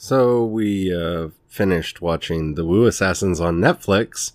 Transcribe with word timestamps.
So 0.00 0.44
we 0.44 0.94
uh, 0.94 1.30
finished 1.48 2.00
watching 2.00 2.54
The 2.54 2.64
Wu 2.64 2.86
Assassins 2.86 3.40
on 3.40 3.58
Netflix, 3.58 4.30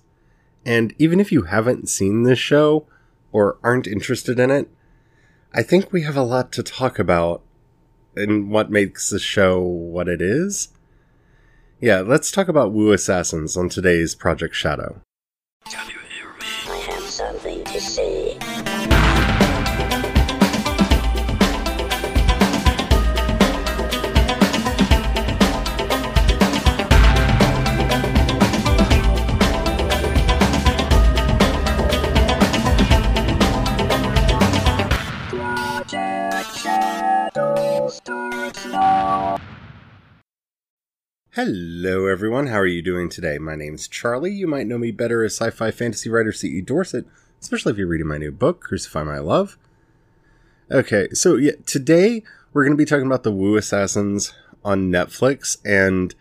and 0.66 0.94
even 1.00 1.22
if 1.22 1.32
you 1.32 1.44
haven't 1.44 1.88
seen 1.88 2.24
this 2.24 2.38
show 2.38 2.86
or 3.32 3.60
aren't 3.64 3.88
interested 3.88 4.42
in 4.42 4.52
it, 4.52 4.70
I 5.54 5.64
think 5.64 5.94
we 5.94 6.02
have 6.02 6.18
a 6.18 6.22
lot 6.22 6.52
to 6.52 6.64
talk 6.64 7.00
about 7.00 7.44
and 8.14 8.52
what 8.52 8.72
makes 8.72 9.10
the 9.10 9.20
show 9.20 9.62
what 9.62 10.10
it 10.10 10.22
is. 10.22 10.68
Yeah, 11.80 12.02
let's 12.02 12.30
talk 12.30 12.50
about 12.50 12.74
Wu 12.74 12.92
Assassins 12.92 13.56
on 13.56 13.70
today's 13.70 14.16
Project 14.16 14.56
Shadow. 14.56 15.00
Hello, 41.32 42.08
everyone. 42.08 42.48
How 42.48 42.60
are 42.60 42.66
you 42.66 42.82
doing 42.82 43.10
today? 43.10 43.38
My 43.38 43.58
name's 43.58 43.90
Charlie. 43.90 44.32
You 44.32 44.48
might 44.48 44.68
know 44.68 44.78
me 44.78 44.92
better 44.92 45.22
as 45.22 45.34
sci 45.34 45.50
fi 45.50 45.70
fantasy 45.70 46.10
writer 46.10 46.32
C.E. 46.32 46.62
Dorset, 46.62 47.06
especially 47.42 47.74
if 47.74 47.78
you're 47.78 47.88
reading 47.88 48.08
my 48.08 48.18
new 48.18 48.32
book, 48.32 48.62
Crucify 48.62 49.04
My 49.04 49.20
Love. 49.20 49.58
Okay, 50.72 51.10
so 51.12 51.36
yeah, 51.36 51.52
today 51.66 52.24
we're 52.54 52.64
going 52.64 52.72
to 52.72 52.82
be 52.82 52.86
talking 52.86 53.06
about 53.06 53.24
the 53.24 53.34
Wu 53.34 53.58
Assassins 53.58 54.34
on 54.64 54.90
Netflix, 54.90 55.58
and 55.66 56.16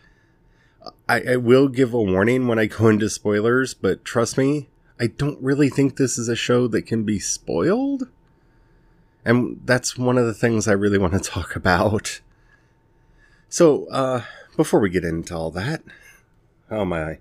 I, 1.08 1.20
I 1.20 1.36
will 1.36 1.68
give 1.68 1.94
a 1.94 2.02
warning 2.02 2.48
when 2.48 2.58
I 2.58 2.66
go 2.66 2.88
into 2.88 3.08
spoilers, 3.08 3.72
but 3.72 4.04
trust 4.04 4.36
me, 4.36 4.68
I 4.98 5.06
don't 5.06 5.40
really 5.40 5.68
think 5.68 5.96
this 5.96 6.18
is 6.18 6.28
a 6.28 6.34
show 6.34 6.66
that 6.68 6.86
can 6.86 7.04
be 7.04 7.20
spoiled. 7.20 8.08
And 9.24 9.60
that's 9.64 9.96
one 9.96 10.18
of 10.18 10.26
the 10.26 10.34
things 10.34 10.66
I 10.66 10.72
really 10.72 10.98
want 10.98 11.12
to 11.12 11.20
talk 11.20 11.54
about. 11.54 12.20
So, 13.52 13.84
uh, 13.88 14.22
before 14.56 14.80
we 14.80 14.88
get 14.88 15.04
into 15.04 15.36
all 15.36 15.50
that, 15.50 15.82
oh 16.70 16.86
my. 16.86 17.18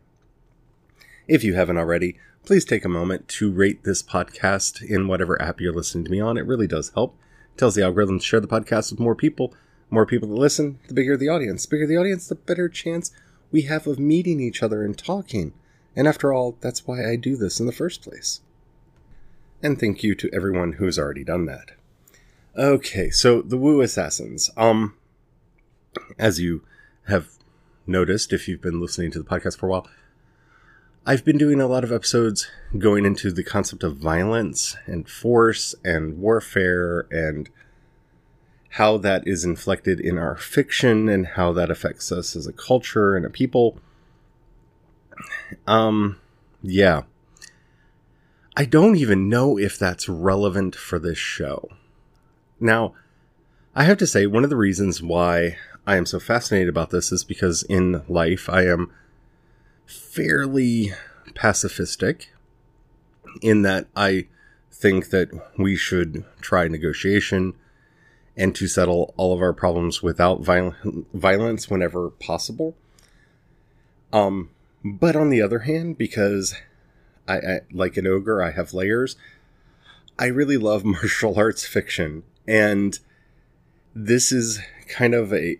If 1.28 1.44
you 1.44 1.56
haven't 1.56 1.78
already, 1.78 2.18
please 2.46 2.64
take 2.64 2.86
a 2.86 2.90
moment 2.90 3.28
to 3.28 3.52
rate 3.52 3.84
this 3.84 4.02
podcast 4.02 4.82
in 4.82 5.10
whatever 5.10 5.42
app 5.42 5.60
you're 5.60 5.74
listening 5.74 6.06
to 6.06 6.10
me 6.10 6.22
on. 6.22 6.38
It 6.38 6.46
really 6.46 6.68
does 6.68 6.92
help. 6.92 7.18
It 7.54 7.58
tells 7.58 7.76
the 7.76 7.84
algorithm 7.84 8.20
to 8.20 8.26
share 8.26 8.40
the 8.40 8.48
podcast 8.48 8.92
with 8.92 9.00
more 9.02 9.14
people. 9.14 9.54
More 9.90 10.06
people 10.06 10.30
that 10.30 10.36
listen, 10.36 10.80
the 10.88 10.94
bigger 10.94 11.18
the 11.18 11.28
audience. 11.28 11.66
The 11.66 11.72
bigger 11.72 11.86
the 11.86 11.98
audience, 11.98 12.30
the 12.30 12.36
better 12.36 12.70
chance 12.70 13.12
we 13.52 13.64
have 13.64 13.86
of 13.86 14.00
meeting 14.00 14.40
each 14.40 14.64
other 14.64 14.86
and 14.86 14.98
talking. 14.98 15.52
And 15.98 16.08
after 16.08 16.32
all, 16.32 16.56
that's 16.62 16.88
why 16.88 17.06
I 17.06 17.18
do 17.18 17.36
this 17.36 17.60
in 17.60 17.66
the 17.66 17.74
first 17.74 18.04
place. 18.04 18.40
And 19.62 19.78
thank 19.78 20.02
you 20.02 20.16
to 20.16 20.34
everyone 20.34 20.74
who's 20.74 20.98
already 20.98 21.26
done 21.26 21.46
that. 21.48 21.72
Okay, 22.58 23.10
so 23.10 23.42
the 23.42 23.58
Wu 23.58 23.82
Assassins. 23.82 24.50
Um, 24.56 24.96
as 26.18 26.40
you 26.40 26.64
have 27.08 27.30
noticed 27.88 28.34
if 28.34 28.48
you've 28.48 28.62
been 28.62 28.80
listening 28.80 29.12
to 29.12 29.20
the 29.20 29.26
podcast 29.26 29.58
for 29.58 29.68
a 29.68 29.70
while, 29.70 29.88
I've 31.06 31.26
been 31.26 31.38
doing 31.38 31.60
a 31.60 31.68
lot 31.68 31.84
of 31.84 31.92
episodes 31.92 32.48
going 32.78 33.06
into 33.06 33.32
the 33.32 33.44
concept 33.44 33.84
of 33.84 33.98
violence 33.98 34.78
and 34.86 35.10
force 35.10 35.74
and 35.84 36.20
warfare 36.20 37.08
and 37.10 37.50
how 38.70 38.98
that 38.98 39.28
is 39.28 39.44
inflected 39.44 40.00
in 40.00 40.18
our 40.18 40.38
fiction 40.38 41.10
and 41.10 41.28
how 41.28 41.52
that 41.54 41.72
affects 41.72 42.12
us 42.12 42.36
as 42.36 42.48
a 42.48 42.54
culture 42.54 43.16
and 43.16 43.26
a 43.26 43.30
people. 43.30 43.80
Um, 45.66 46.20
yeah. 46.62 47.02
I 48.56 48.66
don't 48.66 48.96
even 48.96 49.28
know 49.28 49.58
if 49.58 49.80
that's 49.80 50.08
relevant 50.08 50.76
for 50.76 51.00
this 51.00 51.18
show. 51.18 51.68
Now, 52.60 52.94
I 53.76 53.86
have 53.86 53.98
to 53.98 54.08
say, 54.08 54.26
one 54.26 54.44
of 54.44 54.50
the 54.50 54.58
reasons 54.58 55.02
why 55.02 55.58
I 55.86 55.98
am 55.98 56.06
so 56.06 56.20
fascinated 56.20 56.70
about 56.70 56.92
this 56.92 57.12
is 57.12 57.24
because 57.24 57.64
in 57.64 58.04
life 58.08 58.50
I 58.50 58.66
am 58.66 58.92
fairly 59.86 60.94
pacifistic 61.34 62.28
in 63.42 63.64
that 63.64 63.88
I 63.96 64.28
think 64.72 65.10
that 65.10 65.30
we 65.58 65.76
should 65.76 66.24
try 66.40 66.68
negotiation 66.68 67.54
and 68.38 68.56
to 68.56 68.68
settle 68.68 69.14
all 69.18 69.34
of 69.34 69.42
our 69.42 69.54
problems 69.54 70.02
without 70.02 70.42
viol- 70.42 70.76
violence 71.14 71.70
whenever 71.70 72.10
possible. 72.10 72.76
Um, 74.14 74.50
but 74.84 75.16
on 75.16 75.30
the 75.30 75.42
other 75.42 75.60
hand, 75.60 75.98
because 75.98 76.56
I, 77.28 77.38
I 77.38 77.60
like 77.72 77.98
an 77.98 78.08
ogre, 78.08 78.42
I 78.42 78.52
have 78.52 78.74
layers. 78.74 79.16
I 80.18 80.26
really 80.28 80.58
love 80.58 80.86
martial 80.86 81.38
arts 81.38 81.66
fiction, 81.66 82.24
and 82.48 82.98
this 83.94 84.32
is 84.32 84.60
kind 84.88 85.14
of 85.14 85.34
a 85.34 85.60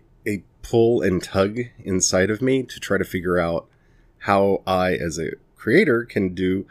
pull 0.62 1.02
and 1.02 1.22
tug 1.22 1.58
inside 1.84 2.30
of 2.30 2.40
me 2.40 2.62
to 2.62 2.80
try 2.80 2.98
to 2.98 3.04
figure 3.04 3.38
out 3.38 3.66
how 4.20 4.62
I, 4.66 4.94
as 4.94 5.18
a 5.18 5.32
creator, 5.56 6.04
can 6.04 6.34
do 6.34 6.66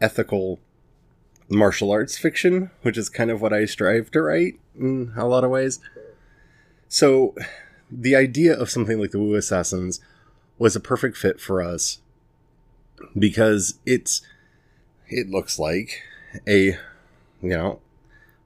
ethical 0.00 0.60
martial 1.48 1.90
arts 1.90 2.16
fiction, 2.16 2.70
which 2.82 2.96
is 2.96 3.08
kind 3.08 3.30
of 3.30 3.40
what 3.40 3.52
I 3.52 3.64
strive 3.64 4.10
to 4.12 4.22
write 4.22 4.60
in 4.78 5.12
a 5.16 5.26
lot 5.26 5.44
of 5.44 5.50
ways. 5.50 5.80
So, 6.88 7.34
the 7.90 8.14
idea 8.14 8.54
of 8.54 8.70
something 8.70 9.00
like 9.00 9.10
the 9.10 9.18
Wu 9.18 9.34
Assassins 9.34 10.00
was 10.58 10.76
a 10.76 10.80
perfect 10.80 11.16
fit 11.16 11.40
for 11.40 11.62
us 11.62 11.98
because 13.18 13.78
it's 13.84 14.22
it 15.08 15.28
looks 15.28 15.58
like 15.58 16.02
a 16.46 16.76
you 17.42 17.48
know 17.48 17.80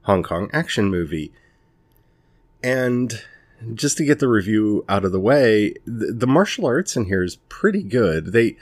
Hong 0.03 0.23
Kong 0.23 0.49
action 0.53 0.85
movie. 0.85 1.31
And 2.63 3.21
just 3.73 3.97
to 3.97 4.05
get 4.05 4.19
the 4.19 4.27
review 4.27 4.85
out 4.87 5.05
of 5.05 5.11
the 5.11 5.19
way, 5.19 5.73
the, 5.85 6.13
the 6.13 6.27
martial 6.27 6.65
arts 6.65 6.95
in 6.95 7.05
here 7.05 7.23
is 7.23 7.37
pretty 7.49 7.83
good. 7.83 8.31
They 8.31 8.57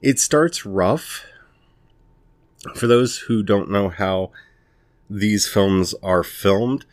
it 0.00 0.18
starts 0.18 0.66
rough. 0.66 1.24
For 2.74 2.86
those 2.86 3.18
who 3.18 3.42
don't 3.42 3.70
know 3.70 3.88
how 3.88 4.30
these 5.08 5.46
films 5.46 5.94
are 6.02 6.22
filmed, 6.22 6.86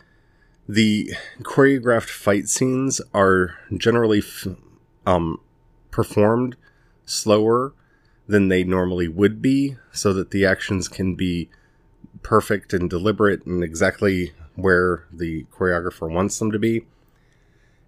the 0.68 1.14
choreographed 1.42 2.10
fight 2.10 2.48
scenes 2.48 3.02
are 3.14 3.58
generally 3.76 4.20
f- 4.20 4.48
um, 5.06 5.40
performed 5.92 6.56
slower 7.06 7.74
than 8.28 8.48
they 8.48 8.64
normally 8.64 9.08
would 9.08 9.42
be, 9.42 9.78
so 9.92 10.14
that 10.14 10.32
the 10.32 10.46
actions 10.46 10.88
can 10.88 11.16
be 11.16 11.50
perfect 12.24 12.74
and 12.74 12.90
deliberate 12.90 13.46
and 13.46 13.64
exactly 13.64 14.32
where 14.56 15.06
the 15.12 15.46
choreographer 15.52 16.10
wants 16.10 16.40
them 16.40 16.52
to 16.52 16.60
be. 16.60 16.86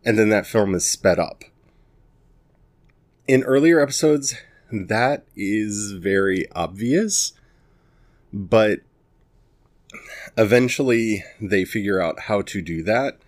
And 0.06 0.20
then 0.20 0.30
that 0.30 0.48
film 0.48 0.76
is 0.76 0.86
sped 0.86 1.20
up. 1.20 1.44
In 3.28 3.44
earlier 3.44 3.80
episodes, 3.80 4.36
that 4.72 5.26
is 5.36 5.94
very 5.94 6.50
obvious, 6.52 7.34
but 8.34 8.80
eventually 10.38 11.24
they 11.40 11.64
figure 11.64 12.02
out 12.02 12.22
how 12.22 12.42
to 12.42 12.62
do 12.62 12.84
that 12.84 13.20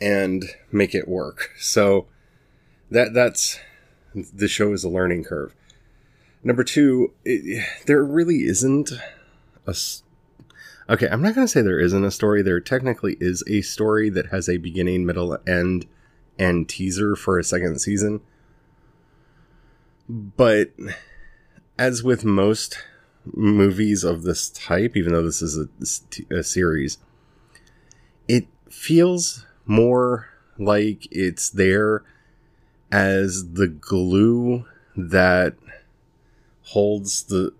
and 0.00 0.44
make 0.72 0.94
it 0.94 1.06
work. 1.06 1.52
So 1.58 2.06
that 2.90 3.14
that's 3.14 3.60
the 4.14 4.48
show 4.48 4.72
is 4.72 4.82
a 4.82 4.88
learning 4.88 5.24
curve. 5.24 5.54
Number 6.42 6.64
two, 6.64 7.12
it, 7.24 7.64
there 7.86 8.02
really 8.02 8.44
isn't 8.46 8.90
a 9.66 9.74
Okay, 10.88 11.06
I'm 11.08 11.22
not 11.22 11.36
going 11.36 11.46
to 11.46 11.52
say 11.52 11.62
there 11.62 11.78
isn't 11.78 12.04
a 12.04 12.10
story. 12.10 12.42
There 12.42 12.58
technically 12.58 13.16
is 13.20 13.44
a 13.46 13.60
story 13.60 14.10
that 14.10 14.26
has 14.30 14.48
a 14.48 14.56
beginning, 14.56 15.06
middle, 15.06 15.34
and 15.34 15.48
end, 15.48 15.86
and 16.40 16.66
teaser 16.66 17.14
for 17.14 17.38
a 17.38 17.44
second 17.44 17.80
season. 17.80 18.22
But 20.08 20.70
as 21.78 22.02
with 22.02 22.24
most 22.24 22.78
movies 23.26 24.02
of 24.02 24.22
this 24.22 24.48
type, 24.48 24.96
even 24.96 25.12
though 25.12 25.22
this 25.22 25.42
is 25.42 25.58
a, 25.58 26.34
a 26.34 26.42
series, 26.42 26.96
it 28.26 28.46
feels 28.70 29.44
more 29.66 30.30
like 30.58 31.06
it's 31.10 31.50
there 31.50 32.02
as 32.90 33.52
the 33.52 33.68
glue 33.68 34.64
that 34.96 35.54
holds 36.62 37.24
the 37.24 37.52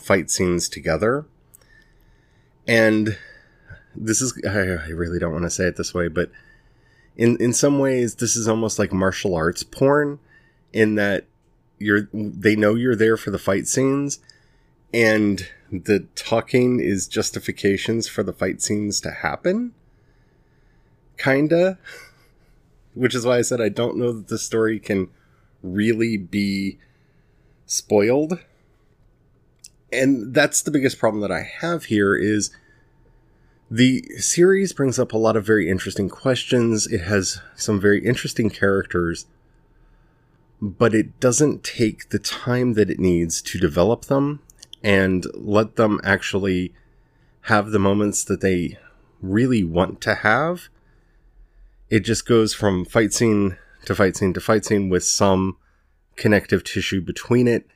fight 0.00 0.30
scenes 0.30 0.68
together. 0.68 1.24
And 2.66 3.16
this 3.94 4.20
is, 4.20 4.38
I, 4.44 4.48
I 4.48 4.88
really 4.88 5.20
don't 5.20 5.32
want 5.32 5.44
to 5.44 5.50
say 5.50 5.66
it 5.66 5.76
this 5.76 5.94
way, 5.94 6.08
but 6.08 6.30
in, 7.16 7.36
in 7.40 7.52
some 7.52 7.78
ways, 7.78 8.16
this 8.16 8.36
is 8.36 8.46
almost 8.46 8.78
like 8.78 8.92
martial 8.92 9.34
arts 9.34 9.62
porn 9.62 10.18
in 10.72 10.96
that 10.96 11.26
you're, 11.78 12.08
they 12.12 12.56
know 12.56 12.74
you're 12.74 12.96
there 12.96 13.16
for 13.16 13.30
the 13.30 13.38
fight 13.38 13.66
scenes 13.66 14.18
and 14.92 15.48
the 15.70 16.06
talking 16.14 16.80
is 16.80 17.08
justifications 17.08 18.06
for 18.06 18.22
the 18.22 18.32
fight 18.32 18.62
scenes 18.62 19.00
to 19.00 19.10
happen. 19.10 19.72
Kinda. 21.18 21.78
which 22.94 23.14
is 23.14 23.26
why 23.26 23.38
I 23.38 23.42
said 23.42 23.60
I 23.60 23.68
don't 23.68 23.96
know 23.96 24.12
that 24.12 24.28
the 24.28 24.38
story 24.38 24.78
can 24.78 25.08
really 25.62 26.16
be 26.16 26.78
spoiled. 27.66 28.38
And 29.92 30.34
that's 30.34 30.62
the 30.62 30.70
biggest 30.70 30.98
problem 30.98 31.20
that 31.22 31.32
I 31.32 31.42
have 31.42 31.84
here 31.84 32.14
is 32.14 32.50
the 33.70 34.02
series 34.18 34.72
brings 34.72 34.98
up 34.98 35.12
a 35.12 35.18
lot 35.18 35.36
of 35.36 35.44
very 35.44 35.68
interesting 35.68 36.08
questions. 36.08 36.86
It 36.86 37.02
has 37.02 37.40
some 37.56 37.80
very 37.80 38.04
interesting 38.04 38.48
characters, 38.48 39.26
but 40.60 40.94
it 40.94 41.18
doesn't 41.18 41.64
take 41.64 42.10
the 42.10 42.18
time 42.18 42.74
that 42.74 42.90
it 42.90 43.00
needs 43.00 43.42
to 43.42 43.58
develop 43.58 44.04
them 44.06 44.40
and 44.82 45.26
let 45.34 45.76
them 45.76 46.00
actually 46.04 46.72
have 47.42 47.70
the 47.70 47.78
moments 47.78 48.22
that 48.24 48.40
they 48.40 48.78
really 49.20 49.64
want 49.64 50.00
to 50.02 50.14
have. 50.16 50.68
It 51.90 52.00
just 52.00 52.26
goes 52.26 52.54
from 52.54 52.84
fight 52.84 53.12
scene 53.12 53.56
to 53.84 53.94
fight 53.94 54.16
scene 54.16 54.32
to 54.32 54.40
fight 54.40 54.64
scene 54.64 54.88
with 54.88 55.04
some 55.04 55.56
connective 56.16 56.64
tissue 56.64 57.00
between 57.00 57.46
it 57.46 57.66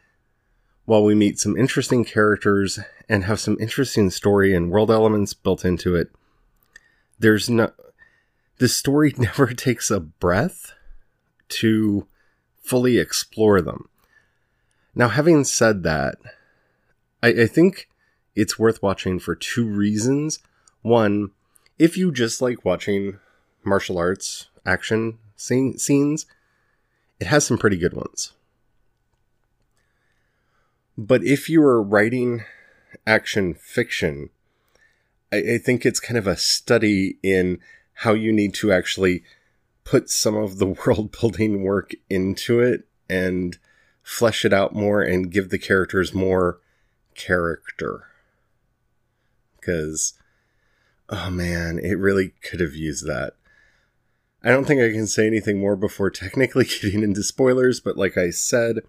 while 0.85 1.05
we 1.05 1.15
meet 1.15 1.39
some 1.39 1.57
interesting 1.57 2.05
characters 2.05 2.79
and 3.09 3.25
have 3.25 3.41
some 3.41 3.57
interesting 3.61 4.11
story 4.11 4.55
and 4.55 4.71
world 4.71 4.91
elements 4.91 5.35
built 5.35 5.65
into 5.65 5.95
it. 5.95 6.11
There's 7.19 7.51
no 7.51 7.73
the 8.59 8.69
story 8.69 9.15
never 9.19 9.53
takes 9.53 9.91
a 9.91 10.01
breath 10.01 10.73
to 11.49 12.07
fully 12.63 12.99
explore 12.99 13.61
them. 13.61 13.89
Now, 14.95 15.09
having 15.09 15.45
said 15.45 15.83
that, 15.83 16.17
I, 17.23 17.29
I 17.29 17.47
think 17.47 17.89
it's 18.35 18.59
worth 18.59 18.83
watching 18.83 19.19
for 19.19 19.35
two 19.35 19.67
reasons. 19.67 20.39
One, 20.83 21.31
if 21.79 21.97
you 21.97 22.13
just 22.13 22.41
like 22.41 22.65
watching 22.65 23.19
martial 23.65 23.99
arts 23.99 24.49
action 24.67 25.19
scene, 25.37 25.79
scenes, 25.79 26.27
it 27.19 27.27
has 27.27 27.45
some 27.47 27.59
pretty 27.59 27.77
good 27.77 27.95
ones. 27.95 28.33
But 31.01 31.25
if 31.25 31.49
you 31.49 31.63
are 31.63 31.83
writing 31.83 32.45
action 33.07 33.55
fiction, 33.55 34.29
I, 35.33 35.37
I 35.55 35.59
think 35.59 35.87
it's 35.87 35.99
kind 35.99 36.19
of 36.19 36.27
a 36.27 36.37
study 36.37 37.17
in 37.23 37.59
how 37.95 38.13
you 38.13 38.31
need 38.33 38.53
to 38.57 38.71
actually 38.71 39.25
put 39.83 40.11
some 40.11 40.37
of 40.37 40.59
the 40.59 40.67
world 40.87 41.19
building 41.19 41.63
work 41.63 41.95
into 42.11 42.61
it 42.61 42.87
and 43.09 43.57
flesh 44.03 44.45
it 44.45 44.53
out 44.53 44.75
more 44.75 45.01
and 45.01 45.33
give 45.33 45.49
the 45.49 45.59
characters 45.59 46.13
more 46.13 46.61
character. 47.15 48.09
Because, 49.59 50.13
oh 51.09 51.31
man, 51.31 51.79
it 51.83 51.95
really 51.95 52.35
could 52.43 52.61
have 52.61 52.75
used 52.75 53.07
that. 53.07 53.37
I 54.45 54.51
don't 54.51 54.67
think 54.67 54.83
I 54.83 54.93
can 54.93 55.07
say 55.07 55.27
anything 55.27 55.61
more 55.61 55.77
before 55.77 56.11
technically 56.11 56.65
getting 56.83 57.03
into 57.03 57.23
spoilers, 57.23 57.81
but 57.81 57.97
like 57.97 58.19
I 58.19 58.29
said, 58.29 58.81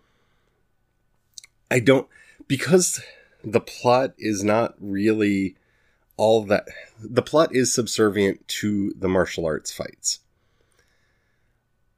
I 1.71 1.79
don't, 1.79 2.07
because 2.47 3.01
the 3.43 3.61
plot 3.61 4.13
is 4.17 4.43
not 4.43 4.75
really 4.79 5.55
all 6.17 6.43
that, 6.43 6.65
the 6.99 7.21
plot 7.21 7.55
is 7.55 7.73
subservient 7.73 8.45
to 8.59 8.93
the 8.99 9.07
martial 9.07 9.45
arts 9.45 9.71
fights. 9.71 10.19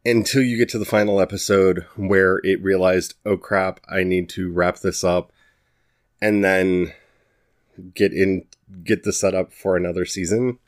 Until 0.05 0.43
you 0.43 0.57
get 0.57 0.69
to 0.69 0.77
the 0.77 0.85
final 0.85 1.19
episode 1.19 1.87
where 1.95 2.39
it 2.43 2.61
realized, 2.61 3.15
oh 3.25 3.35
crap, 3.35 3.79
I 3.89 4.03
need 4.03 4.29
to 4.29 4.51
wrap 4.51 4.79
this 4.79 5.03
up 5.03 5.31
and 6.21 6.43
then 6.43 6.93
get 7.95 8.13
in, 8.13 8.45
get 8.83 9.03
the 9.03 9.13
setup 9.13 9.51
for 9.51 9.75
another 9.75 10.05
season 10.05 10.59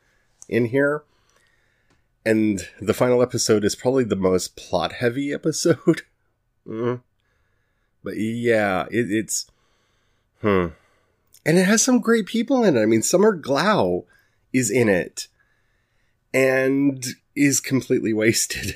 in 0.50 0.66
here. 0.66 1.04
And 2.25 2.68
the 2.81 2.94
final 2.94 3.22
episode 3.22 3.63
is 3.63 3.75
probably 3.75 4.04
the 4.04 4.16
most 4.16 4.56
plot 4.56 4.94
heavy 4.94 5.31
episode. 5.31 6.01
mm. 6.68 7.01
But 8.06 8.18
yeah, 8.18 8.86
it, 8.92 9.12
it's, 9.12 9.48
hmm. 10.42 10.68
And 11.44 11.57
it 11.57 11.66
has 11.66 11.81
some 11.81 12.00
great 12.00 12.28
people 12.28 12.63
in 12.63 12.78
it. 12.78 12.81
I 12.81 12.86
mean, 12.86 13.02
Summer 13.02 13.36
Glau 13.36 14.06
is 14.54 14.69
in 14.69 14.88
it 14.88 15.28
and 16.34 17.04
is 17.36 17.60
completely 17.60 18.13
wasted 18.24 18.75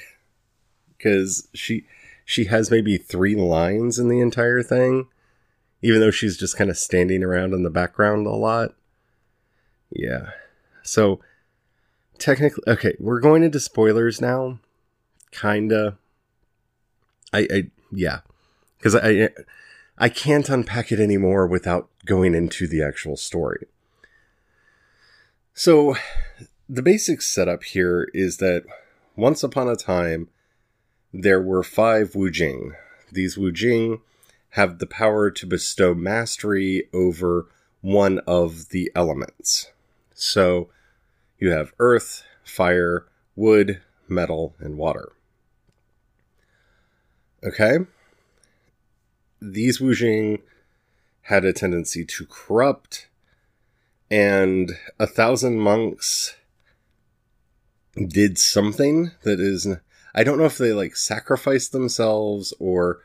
because 0.98 1.48
she 1.54 1.86
she 2.26 2.46
has 2.46 2.70
maybe 2.70 2.98
three 2.98 3.36
lines 3.36 3.98
in 3.98 4.08
the 4.08 4.20
entire 4.20 4.62
thing, 4.62 5.08
even 5.82 6.00
though 6.00 6.12
she's 6.12 6.38
just 6.38 6.58
kind 6.58 6.70
of 6.70 6.78
standing 6.78 7.24
around 7.24 7.54
in 7.54 7.64
the 7.64 7.70
background 7.70 8.28
a 8.28 8.32
lot. 8.32 8.76
Yeah. 9.92 10.32
So 10.84 11.22
technically, 12.18 12.64
okay, 12.68 12.96
we're 13.00 13.20
going 13.20 13.44
into 13.44 13.60
spoilers 13.60 14.22
now. 14.22 14.60
Kinda. 15.32 15.98
I, 17.32 17.48
I 17.52 17.64
yeah, 17.92 18.20
because 18.80 18.96
I 18.96 19.30
I 19.98 20.10
can't 20.10 20.50
unpack 20.50 20.92
it 20.92 21.00
anymore 21.00 21.46
without 21.46 21.90
going 22.06 22.34
into 22.34 22.68
the 22.68 22.82
actual 22.82 23.18
story. 23.18 23.66
So, 25.54 25.98
the 26.70 26.82
basic 26.82 27.22
setup 27.22 27.64
here 27.64 28.08
is 28.14 28.38
that 28.38 28.64
once 29.18 29.44
upon 29.44 29.68
a 29.68 29.76
time, 29.76 30.30
there 31.12 31.42
were 31.42 31.64
five 31.64 32.16
Wu 32.16 32.32
Jing. 32.32 32.74
These 33.12 33.38
Wu 33.38 33.52
Jing 33.52 34.00
have 34.52 34.80
the 34.80 34.88
power 34.88 35.30
to 35.32 35.46
bestow 35.46 35.94
mastery 35.94 36.88
over 36.94 37.48
one 37.82 38.20
of 38.20 38.70
the 38.70 38.90
elements. 38.96 39.70
So, 40.14 40.70
you 41.38 41.52
have 41.52 41.74
earth, 41.80 42.24
fire, 42.44 43.06
wood, 43.36 43.82
metal, 44.08 44.56
and 44.60 44.78
water. 44.78 45.12
Okay? 47.44 47.80
These 49.42 49.80
Wu 49.80 49.94
Jing 49.94 50.40
had 51.24 51.46
a 51.46 51.54
tendency 51.54 52.06
to 52.06 52.26
corrupt, 52.26 53.08
and 54.12 54.72
a 55.00 55.08
thousand 55.08 55.60
monks 55.60 56.36
did 57.96 58.38
something 58.38 59.12
that 59.24 59.40
is. 59.40 59.68
I 60.16 60.24
don't 60.24 60.38
know 60.38 60.46
if 60.46 60.58
they 60.58 60.74
like 60.74 60.96
sacrificed 60.96 61.72
themselves 61.72 62.54
or 62.60 63.00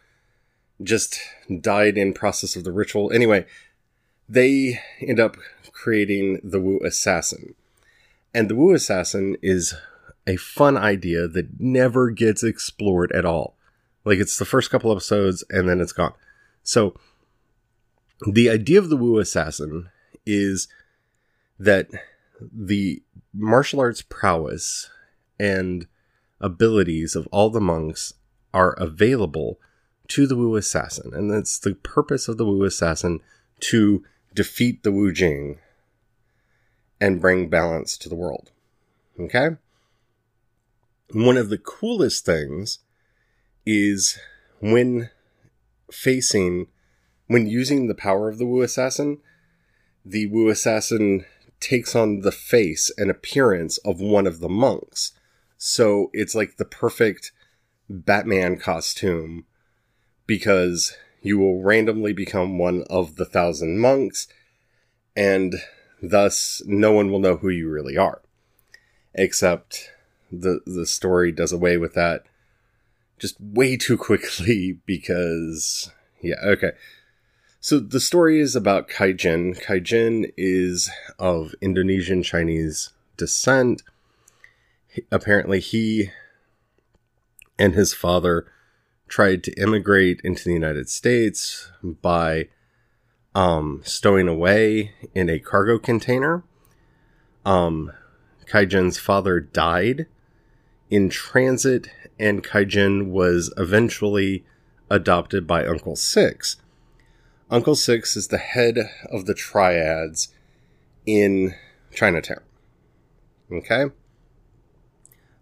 just 0.83 1.21
died 1.61 1.97
in 1.97 2.13
process 2.13 2.57
of 2.57 2.65
the 2.65 2.73
ritual. 2.73 3.13
Anyway, 3.13 3.47
they 4.29 4.81
end 5.01 5.21
up 5.21 5.37
creating 5.73 6.41
the 6.43 6.61
Wu 6.61 6.81
Assassin. 6.85 7.55
And 8.33 8.49
the 8.49 8.57
Wu 8.57 8.75
Assassin 8.75 9.37
is 9.43 9.75
a 10.27 10.37
fun 10.37 10.77
idea 10.77 11.29
that 11.29 11.61
never 11.61 12.11
gets 12.11 12.43
explored 12.43 13.13
at 13.13 13.25
all. 13.25 13.57
Like 14.05 14.19
it's 14.19 14.39
the 14.39 14.45
first 14.45 14.70
couple 14.70 14.91
episodes 14.91 15.44
and 15.51 15.69
then 15.69 15.81
it's 15.81 15.93
gone. 15.93 16.15
So 16.65 16.94
the 18.27 18.51
idea 18.51 18.79
of 18.79 18.89
the 18.89 18.97
Wu 18.97 19.19
Assassin 19.19 19.91
is 20.27 20.67
that 21.59 21.89
the 22.41 23.03
martial 23.33 23.81
arts 23.81 24.03
prowess 24.03 24.91
and 25.39 25.87
abilities 26.41 27.15
of 27.15 27.29
all 27.29 27.51
the 27.51 27.61
monks 27.61 28.15
are 28.53 28.73
available 28.73 29.61
to 30.09 30.27
the 30.27 30.37
Wu 30.37 30.56
Assassin. 30.56 31.13
And 31.15 31.31
that's 31.31 31.59
the 31.59 31.75
purpose 31.75 32.29
of 32.29 32.39
the 32.39 32.47
Wu 32.47 32.65
Assassin 32.65 33.21
to 33.61 34.03
defeat 34.35 34.83
the 34.83 34.93
Wu 34.93 35.13
Jing 35.13 35.59
and 37.01 37.21
bring 37.21 37.49
balance 37.49 37.97
to 37.99 38.09
the 38.09 38.15
world. 38.15 38.51
Okay? 39.19 39.51
One 41.13 41.37
of 41.37 41.51
the 41.51 41.59
coolest 41.59 42.25
things 42.25 42.79
is 43.67 44.19
when 44.61 45.11
facing, 45.94 46.67
when 47.27 47.46
using 47.46 47.86
the 47.86 47.94
power 47.94 48.29
of 48.29 48.39
the 48.39 48.46
Wu 48.46 48.63
Assassin, 48.63 49.19
the 50.05 50.27
Wu 50.27 50.48
Assassin 50.48 51.24
takes 51.60 51.96
on 51.96 52.20
the 52.20 52.32
face 52.32 52.91
and 52.98 53.10
appearance 53.10 53.79
of 53.79 54.01
one 54.01 54.27
of 54.27 54.41
the 54.41 54.48
monks. 54.48 55.13
So 55.56 56.10
it's 56.13 56.34
like 56.34 56.56
the 56.56 56.65
perfect 56.65 57.32
Batman 57.89 58.58
costume 58.58 59.46
because 60.27 60.96
you 61.22 61.39
will 61.39 61.63
randomly 61.63 62.13
become 62.13 62.58
one 62.58 62.84
of 62.91 63.17
the 63.17 63.24
thousand 63.24 63.79
monks 63.79 64.29
and 65.17 65.55
thus 66.03 66.63
no 66.67 66.93
one 66.93 67.10
will 67.10 67.19
know 67.19 67.36
who 67.36 67.48
you 67.48 67.70
really 67.70 67.96
are. 67.96 68.20
Except 69.15 69.91
the 70.31 70.60
the 70.67 70.86
story 70.86 71.31
does 71.31 71.53
away 71.53 71.77
with 71.77 71.94
that 71.94 72.24
just 73.25 73.41
way 73.41 73.75
too 73.75 73.97
quickly 73.97 74.79
because 74.85 75.91
yeah, 76.21 76.37
okay. 76.45 76.73
So 77.59 77.81
the 77.81 78.01
story 78.01 78.39
is 78.39 78.55
about 78.55 78.91
Kaijin. 78.91 79.59
Kaijin 79.65 80.31
is 80.37 80.91
of 81.19 81.55
Indonesian 81.63 82.23
Chinese 82.23 82.91
descent. 83.17 83.83
Apparently 85.11 85.59
he 85.61 86.11
and 87.59 87.73
his 87.73 87.95
father 87.95 88.47
tried 89.09 89.43
to 89.45 89.53
immigrate 89.55 90.21
into 90.23 90.45
the 90.45 90.53
United 90.53 90.91
States 90.91 91.71
by 91.83 92.49
um, 93.35 93.81
stowing 93.85 94.29
away 94.29 94.93
in 95.15 95.31
a 95.31 95.39
cargo 95.39 95.79
container. 95.79 96.45
Um, 97.47 97.91
Kaijin's 98.47 98.99
father 98.99 99.41
died 99.41 100.05
in 100.91 101.09
transit, 101.09 101.89
and 102.19 102.44
Kaijin 102.44 103.09
was 103.09 103.53
eventually 103.56 104.44
adopted 104.91 105.47
by 105.47 105.65
Uncle 105.67 105.97
Six. 105.97 106.56
Uncle 107.51 107.75
Six 107.75 108.17
is 108.17 108.29
the 108.29 108.39
head 108.39 108.79
of 109.11 109.27
the 109.27 109.35
triads 109.35 110.29
in 111.06 111.55
Chinatown. 111.93 112.41
Okay? 113.53 113.87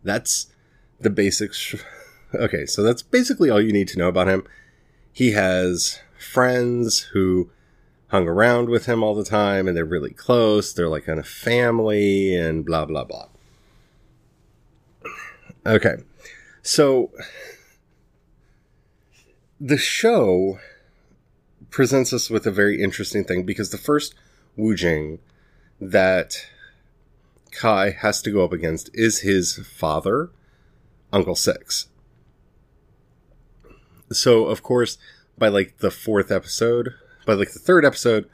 That's 0.03 0.47
the 1.01 1.11
basics. 1.11 1.75
Okay, 2.35 2.65
so 2.65 2.83
that's 2.83 3.03
basically 3.03 3.51
all 3.51 3.61
you 3.61 3.75
need 3.75 3.89
to 3.89 3.99
know 3.99 4.09
about 4.09 4.27
him. 4.27 4.47
He 5.13 5.33
has 5.33 6.01
friends 6.19 7.01
who 7.13 7.51
hung 8.09 8.27
around 8.27 8.71
with 8.71 8.87
him 8.87 9.03
all 9.03 9.15
the 9.15 9.23
time 9.23 9.69
and 9.69 9.77
they're 9.77 9.85
really 9.85 10.15
close. 10.15 10.73
They're 10.73 10.89
like 10.89 11.05
kind 11.05 11.19
of 11.19 11.29
family 11.29 12.35
and 12.35 12.65
blah, 12.65 12.87
blah, 12.87 13.05
blah. 13.05 13.29
Okay. 15.67 15.97
So 16.63 17.11
the 19.61 19.77
show 19.77 20.61
presents 21.71 22.13
us 22.13 22.31
with 22.31 22.47
a 22.47 22.53
very 22.53 22.81
interesting 22.83 23.25
thing 23.25 23.45
because 23.45 23.71
the 23.71 23.79
first 23.79 24.15
Wu 24.57 24.75
Jing 24.75 25.19
that 25.81 26.47
Kai 27.51 27.91
has 27.91 28.23
to 28.23 28.31
go 28.31 28.45
up 28.45 28.53
against 28.53 28.91
is 28.95 29.21
his 29.21 29.57
father, 29.57 30.31
Uncle 31.13 31.35
Six. 31.35 31.89
So, 34.13 34.47
of 34.47 34.63
course, 34.63 34.99
by 35.37 35.49
like 35.49 35.79
the 35.79 35.91
fourth 35.91 36.31
episode, 36.31 36.95
by 37.27 37.35
like 37.35 37.53
the 37.53 37.59
third 37.59 37.85
episode, 37.85 38.29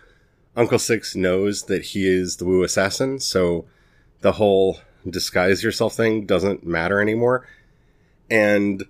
Uncle 0.57 0.79
Six 0.79 1.17
knows 1.17 1.65
that 1.65 1.87
he 1.87 2.07
is 2.07 2.37
the 2.37 2.45
Wu 2.45 2.63
assassin, 2.63 3.21
so 3.21 3.67
the 4.21 4.33
whole 4.33 4.81
disguise 5.09 5.63
yourself 5.63 5.95
thing 5.95 6.27
doesn't 6.27 6.67
matter 6.67 7.01
anymore. 7.01 7.47
And 8.31 8.85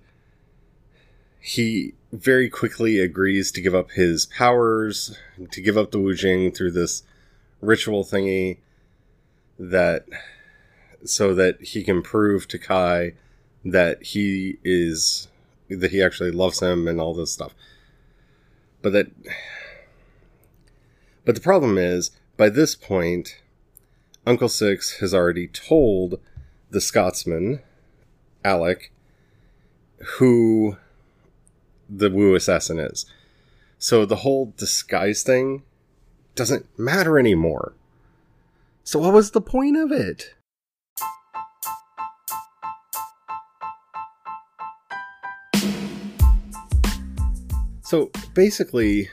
he 1.39 1.93
very 2.11 2.49
quickly 2.49 2.99
agrees 2.99 3.51
to 3.51 3.61
give 3.61 3.75
up 3.75 3.91
his 3.91 4.25
powers, 4.25 5.17
to 5.51 5.61
give 5.61 5.77
up 5.77 5.91
the 5.91 5.99
Wu 5.99 6.13
Jing 6.13 6.51
through 6.51 6.71
this 6.71 7.03
ritual 7.61 8.03
thingy 8.03 8.57
that 9.57 10.05
so 11.03 11.33
that 11.33 11.61
he 11.61 11.83
can 11.83 12.01
prove 12.01 12.47
to 12.47 12.57
Kai 12.57 13.13
that 13.63 14.03
he 14.03 14.57
is 14.63 15.27
that 15.69 15.91
he 15.91 16.01
actually 16.01 16.31
loves 16.31 16.61
him 16.61 16.87
and 16.87 16.99
all 16.99 17.13
this 17.13 17.31
stuff. 17.31 17.53
But 18.81 18.93
that 18.93 19.11
but 21.25 21.35
the 21.35 21.41
problem 21.41 21.77
is 21.77 22.11
by 22.37 22.49
this 22.49 22.75
point 22.75 23.41
Uncle 24.25 24.49
Six 24.49 24.99
has 24.99 25.13
already 25.13 25.47
told 25.47 26.19
the 26.69 26.81
Scotsman 26.81 27.61
Alec 28.43 28.91
who 30.17 30.77
the 31.89 32.09
Wu 32.09 32.35
assassin 32.35 32.79
is. 32.79 33.05
So 33.77 34.05
the 34.05 34.17
whole 34.17 34.53
disguise 34.57 35.23
thing 35.23 35.63
doesn't 36.35 36.65
matter 36.77 37.17
anymore. 37.17 37.73
So 38.83 38.99
what 38.99 39.13
was 39.13 39.31
the 39.31 39.41
point 39.41 39.77
of 39.77 39.91
it? 39.91 40.35
So 47.89 48.11
basically, 48.35 49.09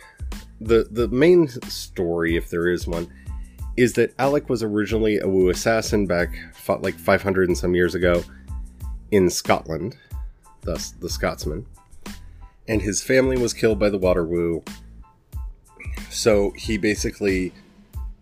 the 0.61 0.87
the 0.91 1.09
main 1.09 1.49
story, 1.49 2.37
if 2.37 2.51
there 2.51 2.69
is 2.69 2.87
one, 2.87 3.11
is 3.77 3.95
that 3.95 4.15
Alec 4.19 4.49
was 4.49 4.63
originally 4.63 5.19
a 5.19 5.27
Wu 5.27 5.49
assassin 5.49 6.07
back 6.07 6.29
like 6.81 6.95
500 6.95 7.49
and 7.49 7.57
some 7.57 7.75
years 7.75 7.95
ago 7.95 8.23
in 9.11 9.31
Scotland, 9.31 9.97
thus 10.67 10.91
the 10.91 11.09
Scotsman, 11.09 11.65
and 12.69 12.83
his 12.83 13.03
family 13.03 13.39
was 13.39 13.55
killed 13.55 13.79
by 13.79 13.89
the 13.89 13.99
Water 13.99 14.25
Wu. 14.25 14.63
So 16.11 16.53
he 16.57 16.77
basically 16.77 17.53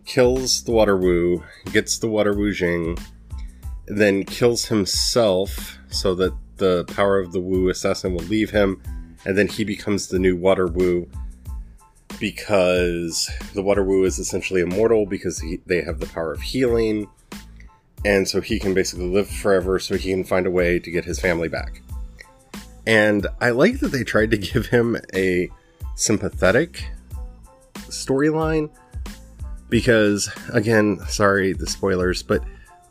kills 0.05 0.63
the 0.65 0.73
Water 0.73 0.97
Wu, 0.97 1.43
gets 1.73 1.99
the 1.99 2.09
Water 2.09 2.35
Wu 2.35 2.53
Jing, 2.53 2.99
then 3.87 4.25
kills 4.25 4.67
himself 4.67 5.79
so 5.89 6.15
that 6.15 6.35
the 6.57 6.85
power 6.85 7.19
of 7.19 7.33
the 7.33 7.41
Wu 7.41 7.69
assassin 7.69 8.15
will 8.15 8.25
leave 8.25 8.51
him, 8.51 8.81
and 9.25 9.37
then 9.37 9.49
he 9.49 9.65
becomes 9.65 10.09
the 10.09 10.19
new 10.19 10.37
Water 10.37 10.67
Wu 10.67 11.09
because 12.21 13.31
the 13.55 13.63
Water 13.63 13.83
Wu 13.83 14.05
is 14.05 14.19
essentially 14.19 14.61
immortal 14.61 15.07
because 15.07 15.41
he, 15.41 15.61
they 15.67 15.83
have 15.83 15.99
the 15.99 16.07
power 16.07 16.33
of 16.33 16.43
healing, 16.43 17.09
and 18.05 18.29
so 18.29 18.41
he 18.41 18.59
can 18.59 18.75
basically 18.75 19.09
live 19.09 19.29
forever 19.29 19.79
so 19.79 19.97
he 19.97 20.11
can 20.11 20.25
find 20.25 20.47
a 20.47 20.51
way 20.51 20.79
to 20.79 20.91
get 20.91 21.05
his 21.05 21.19
family 21.19 21.49
back. 21.49 21.81
And 22.87 23.27
I 23.41 23.51
like 23.51 23.81
that 23.81 23.89
they 23.89 24.05
tried 24.05 24.31
to 24.33 24.39
give 24.39 24.67
him 24.67 24.97
a 25.15 25.51
sympathetic 25.95 26.85
storyline 27.75 28.71
because, 29.69 30.31
again, 30.53 30.99
sorry, 31.09 31.53
the 31.53 31.67
spoilers, 31.67 32.23
but 32.23 32.45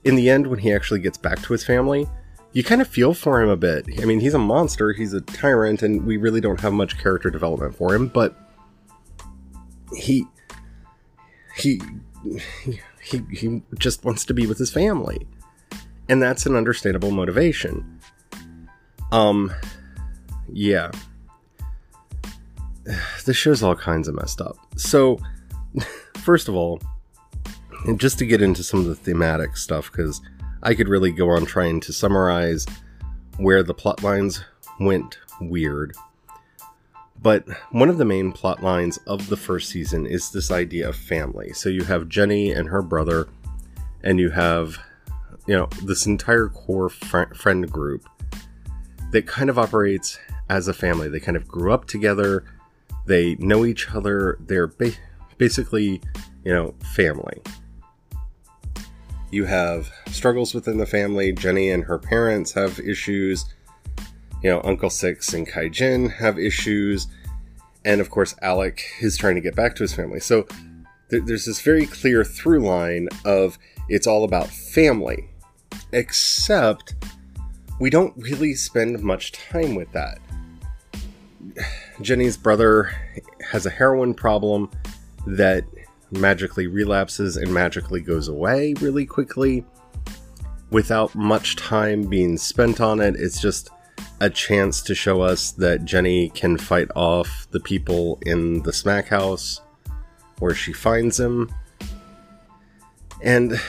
in 0.03 0.15
the 0.15 0.29
end, 0.29 0.47
when 0.47 0.59
he 0.59 0.73
actually 0.73 0.99
gets 0.99 1.17
back 1.17 1.41
to 1.43 1.53
his 1.53 1.63
family, 1.63 2.07
you 2.51 2.63
kind 2.63 2.81
of 2.81 2.87
feel 2.87 3.13
for 3.13 3.41
him 3.41 3.49
a 3.49 3.57
bit. 3.57 3.85
I 4.01 4.05
mean, 4.05 4.19
he's 4.19 4.33
a 4.33 4.39
monster, 4.39 4.93
he's 4.93 5.13
a 5.13 5.21
tyrant, 5.21 5.81
and 5.81 6.05
we 6.05 6.17
really 6.17 6.41
don't 6.41 6.59
have 6.59 6.73
much 6.73 6.97
character 6.97 7.29
development 7.29 7.75
for 7.75 7.95
him, 7.95 8.07
but 8.07 8.37
he 9.95 10.25
he 11.55 11.81
he 13.01 13.21
he 13.31 13.61
just 13.77 14.03
wants 14.03 14.25
to 14.25 14.33
be 14.33 14.45
with 14.45 14.57
his 14.57 14.71
family. 14.71 15.27
And 16.09 16.21
that's 16.21 16.45
an 16.45 16.55
understandable 16.55 17.11
motivation. 17.11 17.99
Um 19.11 19.51
yeah. 20.51 20.91
This 23.25 23.37
show's 23.37 23.63
all 23.63 23.75
kinds 23.75 24.09
of 24.09 24.15
messed 24.15 24.41
up. 24.41 24.57
So, 24.75 25.17
first 26.17 26.49
of 26.49 26.55
all, 26.55 26.81
just 27.95 28.19
to 28.19 28.25
get 28.25 28.41
into 28.41 28.63
some 28.63 28.81
of 28.81 28.85
the 28.87 28.95
thematic 28.95 29.55
stuff, 29.55 29.89
because 29.89 30.21
I 30.61 30.73
could 30.73 30.89
really 30.89 31.11
go 31.11 31.29
on 31.29 31.45
trying 31.45 31.79
to 31.81 31.93
summarize 31.93 32.65
where 33.37 33.63
the 33.63 33.73
plot 33.73 34.03
lines 34.03 34.43
went 34.79 35.19
weird. 35.39 35.95
But 37.21 37.47
one 37.71 37.89
of 37.89 37.97
the 37.97 38.05
main 38.05 38.33
plot 38.33 38.61
lines 38.61 38.97
of 39.07 39.29
the 39.29 39.37
first 39.37 39.69
season 39.69 40.05
is 40.05 40.31
this 40.31 40.51
idea 40.51 40.89
of 40.89 40.95
family. 40.95 41.53
So 41.53 41.69
you 41.69 41.85
have 41.85 42.09
Jenny 42.09 42.51
and 42.51 42.67
her 42.67 42.81
brother, 42.81 43.29
and 44.03 44.19
you 44.19 44.29
have, 44.31 44.77
you 45.47 45.55
know, 45.55 45.69
this 45.83 46.05
entire 46.05 46.49
core 46.49 46.89
fr- 46.89 47.33
friend 47.33 47.71
group 47.71 48.05
that 49.13 49.27
kind 49.27 49.49
of 49.49 49.59
operates 49.59 50.19
as 50.49 50.67
a 50.67 50.73
family. 50.73 51.07
They 51.07 51.19
kind 51.19 51.37
of 51.37 51.47
grew 51.47 51.71
up 51.71 51.85
together, 51.85 52.43
they 53.05 53.35
know 53.35 53.63
each 53.63 53.89
other, 53.93 54.37
they're 54.39 54.67
ba- 54.67 54.97
basically, 55.37 56.01
you 56.43 56.51
know, 56.51 56.73
family. 56.95 57.39
You 59.31 59.45
have 59.45 59.91
struggles 60.07 60.53
within 60.53 60.77
the 60.77 60.85
family. 60.85 61.31
Jenny 61.31 61.69
and 61.69 61.83
her 61.85 61.97
parents 61.97 62.51
have 62.53 62.79
issues. 62.79 63.45
You 64.43 64.49
know, 64.49 64.61
Uncle 64.63 64.89
Six 64.89 65.33
and 65.33 65.47
Kaijin 65.47 66.11
have 66.15 66.37
issues. 66.37 67.07
And 67.85 68.01
of 68.01 68.09
course, 68.09 68.35
Alec 68.41 68.83
is 68.99 69.17
trying 69.17 69.35
to 69.35 69.41
get 69.41 69.55
back 69.55 69.75
to 69.75 69.83
his 69.83 69.93
family. 69.93 70.19
So 70.19 70.43
th- 71.09 71.23
there's 71.25 71.45
this 71.45 71.61
very 71.61 71.85
clear 71.85 72.23
through 72.23 72.59
line 72.59 73.09
of 73.25 73.57
it's 73.89 74.07
all 74.07 74.23
about 74.23 74.47
family. 74.47 75.29
Except 75.91 76.93
we 77.79 77.89
don't 77.89 78.13
really 78.17 78.53
spend 78.53 79.01
much 79.01 79.31
time 79.31 79.75
with 79.75 79.91
that. 79.91 80.19
Jenny's 82.01 82.37
brother 82.37 82.91
has 83.51 83.65
a 83.65 83.69
heroin 83.69 84.13
problem 84.13 84.71
that 85.27 85.63
magically 86.11 86.67
relapses 86.67 87.37
and 87.37 87.53
magically 87.53 88.01
goes 88.01 88.27
away 88.27 88.73
really 88.79 89.05
quickly 89.05 89.65
without 90.69 91.13
much 91.15 91.55
time 91.55 92.03
being 92.03 92.37
spent 92.37 92.81
on 92.81 92.99
it. 92.99 93.15
It's 93.15 93.39
just 93.39 93.69
a 94.19 94.29
chance 94.29 94.81
to 94.83 94.95
show 94.95 95.21
us 95.21 95.51
that 95.51 95.85
Jenny 95.85 96.29
can 96.29 96.57
fight 96.57 96.89
off 96.95 97.47
the 97.51 97.59
people 97.59 98.19
in 98.23 98.61
the 98.63 98.73
smack 98.73 99.07
house 99.07 99.61
where 100.39 100.55
she 100.55 100.73
finds 100.73 101.19
him. 101.19 101.53
And 103.21 103.59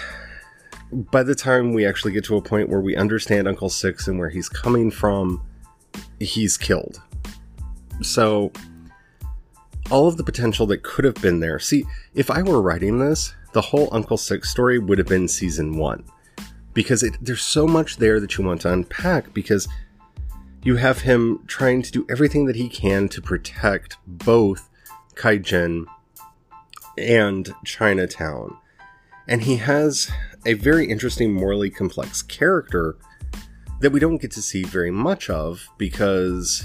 by 0.94 1.22
the 1.22 1.34
time 1.34 1.72
we 1.72 1.84
actually 1.84 2.12
get 2.12 2.24
to 2.24 2.36
a 2.36 2.42
point 2.42 2.68
where 2.68 2.80
we 2.80 2.96
understand 2.96 3.48
Uncle 3.48 3.68
Six 3.68 4.06
and 4.06 4.18
where 4.18 4.28
he's 4.28 4.48
coming 4.48 4.90
from, 4.90 5.42
he's 6.20 6.56
killed. 6.56 7.02
So, 8.02 8.52
all 9.90 10.08
of 10.08 10.16
the 10.16 10.24
potential 10.24 10.66
that 10.66 10.82
could 10.82 11.04
have 11.04 11.16
been 11.16 11.40
there. 11.40 11.58
See, 11.58 11.84
if 12.14 12.30
I 12.30 12.42
were 12.42 12.62
writing 12.62 12.98
this, 12.98 13.34
the 13.52 13.60
whole 13.60 13.88
Uncle 13.92 14.16
Six 14.16 14.50
story 14.50 14.78
would 14.78 14.98
have 14.98 15.08
been 15.08 15.28
season 15.28 15.76
one. 15.76 16.04
Because 16.72 17.02
it, 17.02 17.16
there's 17.20 17.42
so 17.42 17.66
much 17.66 17.98
there 17.98 18.18
that 18.20 18.36
you 18.36 18.44
want 18.44 18.62
to 18.62 18.72
unpack, 18.72 19.34
because 19.34 19.68
you 20.62 20.76
have 20.76 21.00
him 21.00 21.44
trying 21.46 21.82
to 21.82 21.92
do 21.92 22.06
everything 22.08 22.46
that 22.46 22.56
he 22.56 22.68
can 22.68 23.08
to 23.10 23.20
protect 23.20 23.96
both 24.06 24.68
Kaijin 25.14 25.84
and 26.96 27.54
Chinatown. 27.64 28.56
And 29.28 29.42
he 29.42 29.56
has 29.56 30.10
a 30.46 30.54
very 30.54 30.86
interesting, 30.90 31.32
morally 31.32 31.70
complex 31.70 32.22
character 32.22 32.96
that 33.80 33.90
we 33.90 34.00
don't 34.00 34.20
get 34.20 34.30
to 34.32 34.42
see 34.42 34.62
very 34.62 34.90
much 34.90 35.28
of 35.28 35.68
because 35.78 36.64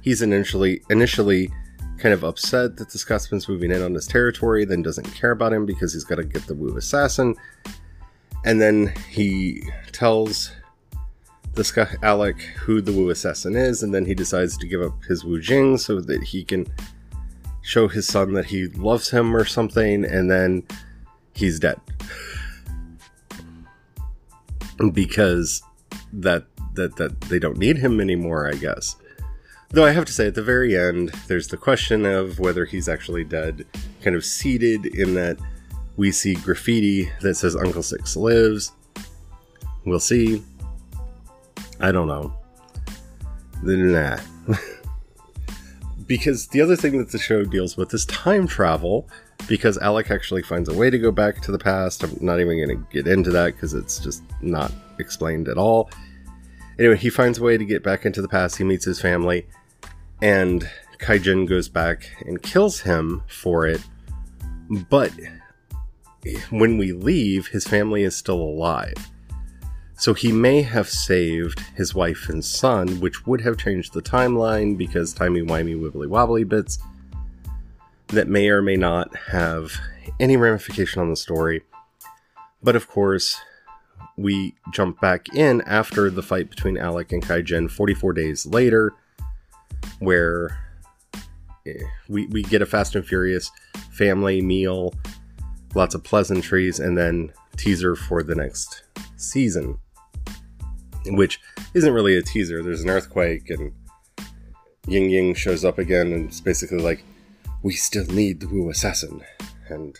he's 0.00 0.22
initially 0.22 0.82
initially 0.90 1.50
kind 1.98 2.12
of 2.12 2.24
upset 2.24 2.76
that 2.76 2.90
the 2.90 2.98
Scotsman's 2.98 3.48
moving 3.48 3.70
in 3.70 3.80
on 3.80 3.94
his 3.94 4.08
territory, 4.08 4.64
then 4.64 4.82
doesn't 4.82 5.14
care 5.14 5.30
about 5.30 5.52
him 5.52 5.64
because 5.64 5.92
he's 5.92 6.02
got 6.02 6.16
to 6.16 6.24
get 6.24 6.44
the 6.46 6.54
Wu 6.54 6.76
assassin. 6.76 7.36
And 8.44 8.60
then 8.60 8.92
he 9.08 9.62
tells 9.92 10.50
the 11.54 11.62
Scot 11.62 11.94
Alec 12.02 12.40
who 12.40 12.80
the 12.80 12.92
Wu 12.92 13.10
assassin 13.10 13.54
is, 13.54 13.84
and 13.84 13.94
then 13.94 14.04
he 14.04 14.14
decides 14.14 14.56
to 14.58 14.66
give 14.66 14.82
up 14.82 15.04
his 15.04 15.24
Wu 15.24 15.40
Jing 15.40 15.78
so 15.78 16.00
that 16.00 16.24
he 16.24 16.42
can 16.42 16.66
show 17.62 17.86
his 17.86 18.08
son 18.08 18.32
that 18.32 18.46
he 18.46 18.66
loves 18.66 19.10
him 19.10 19.36
or 19.36 19.44
something, 19.44 20.04
and 20.04 20.28
then 20.28 20.64
he's 21.34 21.60
dead. 21.60 21.80
because 24.92 25.62
that 26.12 26.44
that 26.74 26.96
that 26.96 27.20
they 27.22 27.38
don't 27.38 27.58
need 27.58 27.78
him 27.78 28.00
anymore, 28.00 28.48
I 28.48 28.54
guess. 28.54 28.96
Though 29.70 29.86
I 29.86 29.92
have 29.92 30.04
to 30.04 30.12
say, 30.12 30.26
at 30.26 30.34
the 30.34 30.42
very 30.42 30.76
end, 30.76 31.10
there's 31.28 31.48
the 31.48 31.56
question 31.56 32.04
of 32.04 32.38
whether 32.38 32.66
he's 32.66 32.88
actually 32.88 33.24
dead, 33.24 33.64
kind 34.02 34.14
of 34.14 34.24
seated 34.24 34.84
in 34.86 35.14
that 35.14 35.38
we 35.96 36.10
see 36.10 36.34
graffiti 36.34 37.10
that 37.22 37.36
says 37.36 37.56
Uncle 37.56 37.82
Six 37.82 38.16
lives. 38.16 38.72
We'll 39.84 40.00
see. 40.00 40.42
I 41.80 41.90
don't 41.90 42.06
know. 42.06 42.34
Nah. 43.62 44.18
because 46.06 46.48
the 46.48 46.60
other 46.60 46.76
thing 46.76 46.98
that 46.98 47.10
the 47.10 47.18
show 47.18 47.44
deals 47.44 47.76
with 47.76 47.92
is 47.94 48.04
time 48.06 48.46
travel, 48.46 49.08
because 49.48 49.78
Alec 49.78 50.10
actually 50.10 50.42
finds 50.42 50.68
a 50.68 50.74
way 50.74 50.90
to 50.90 50.98
go 50.98 51.10
back 51.10 51.40
to 51.42 51.52
the 51.52 51.58
past. 51.58 52.02
I'm 52.02 52.16
not 52.20 52.40
even 52.40 52.64
going 52.64 52.78
to 52.78 52.86
get 52.92 53.06
into 53.06 53.30
that 53.30 53.54
because 53.54 53.74
it's 53.74 53.98
just 53.98 54.22
not 54.40 54.72
explained 54.98 55.48
at 55.48 55.58
all. 55.58 55.90
Anyway, 56.78 56.96
he 56.96 57.10
finds 57.10 57.38
a 57.38 57.42
way 57.42 57.58
to 57.58 57.64
get 57.64 57.82
back 57.82 58.06
into 58.06 58.22
the 58.22 58.28
past. 58.28 58.56
He 58.56 58.64
meets 58.64 58.84
his 58.84 59.00
family 59.00 59.46
and 60.20 60.68
Kaijin 60.98 61.48
goes 61.48 61.68
back 61.68 62.10
and 62.26 62.42
kills 62.42 62.80
him 62.80 63.22
for 63.26 63.66
it. 63.66 63.82
But 64.88 65.12
when 66.50 66.78
we 66.78 66.92
leave, 66.92 67.48
his 67.48 67.66
family 67.66 68.04
is 68.04 68.16
still 68.16 68.40
alive. 68.40 68.94
So 69.96 70.14
he 70.14 70.32
may 70.32 70.62
have 70.62 70.88
saved 70.88 71.60
his 71.76 71.94
wife 71.94 72.28
and 72.28 72.44
son, 72.44 73.00
which 73.00 73.26
would 73.26 73.40
have 73.42 73.58
changed 73.58 73.92
the 73.92 74.02
timeline 74.02 74.76
because 74.78 75.12
timey-wimey 75.12 75.78
wibbly 75.78 76.08
wobbly 76.08 76.44
bits 76.44 76.78
that 78.12 78.28
may 78.28 78.48
or 78.48 78.62
may 78.62 78.76
not 78.76 79.14
have 79.16 79.72
any 80.20 80.36
ramification 80.36 81.00
on 81.00 81.10
the 81.10 81.16
story. 81.16 81.62
But 82.62 82.76
of 82.76 82.88
course, 82.88 83.40
we 84.16 84.54
jump 84.72 85.00
back 85.00 85.34
in 85.34 85.62
after 85.62 86.10
the 86.10 86.22
fight 86.22 86.50
between 86.50 86.76
Alec 86.76 87.12
and 87.12 87.22
Kaijin 87.22 87.70
44 87.70 88.12
days 88.12 88.46
later 88.46 88.94
where 89.98 90.58
eh, 91.66 91.72
we, 92.08 92.26
we 92.26 92.42
get 92.42 92.62
a 92.62 92.66
Fast 92.66 92.94
and 92.94 93.06
Furious 93.06 93.50
family 93.90 94.40
meal, 94.40 94.94
lots 95.74 95.94
of 95.94 96.04
pleasantries, 96.04 96.80
and 96.80 96.96
then 96.96 97.32
teaser 97.56 97.94
for 97.94 98.22
the 98.22 98.34
next 98.34 98.84
season, 99.16 99.78
which 101.06 101.40
isn't 101.74 101.92
really 101.92 102.16
a 102.16 102.22
teaser. 102.22 102.62
There's 102.62 102.82
an 102.82 102.90
earthquake, 102.90 103.50
and 103.50 103.72
Ying 104.86 105.10
Ying 105.10 105.34
shows 105.34 105.64
up 105.64 105.78
again, 105.78 106.12
and 106.12 106.28
it's 106.28 106.40
basically 106.40 106.78
like, 106.78 107.04
we 107.62 107.72
still 107.72 108.06
need 108.06 108.40
the 108.40 108.48
Wu 108.48 108.70
Assassin, 108.70 109.22
and 109.68 109.98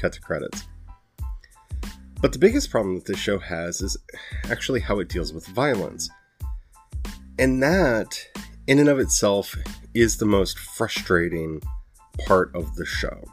cut 0.00 0.12
to 0.12 0.20
credits. 0.20 0.64
But 2.20 2.32
the 2.32 2.38
biggest 2.38 2.70
problem 2.70 2.94
that 2.94 3.04
this 3.04 3.18
show 3.18 3.38
has 3.38 3.82
is 3.82 3.96
actually 4.50 4.80
how 4.80 4.98
it 5.00 5.08
deals 5.08 5.32
with 5.32 5.46
violence. 5.48 6.08
And 7.38 7.62
that, 7.62 8.18
in 8.66 8.78
and 8.78 8.88
of 8.88 8.98
itself, 8.98 9.54
is 9.92 10.16
the 10.16 10.24
most 10.24 10.58
frustrating 10.58 11.60
part 12.26 12.54
of 12.54 12.76
the 12.76 12.86
show. 12.86 13.24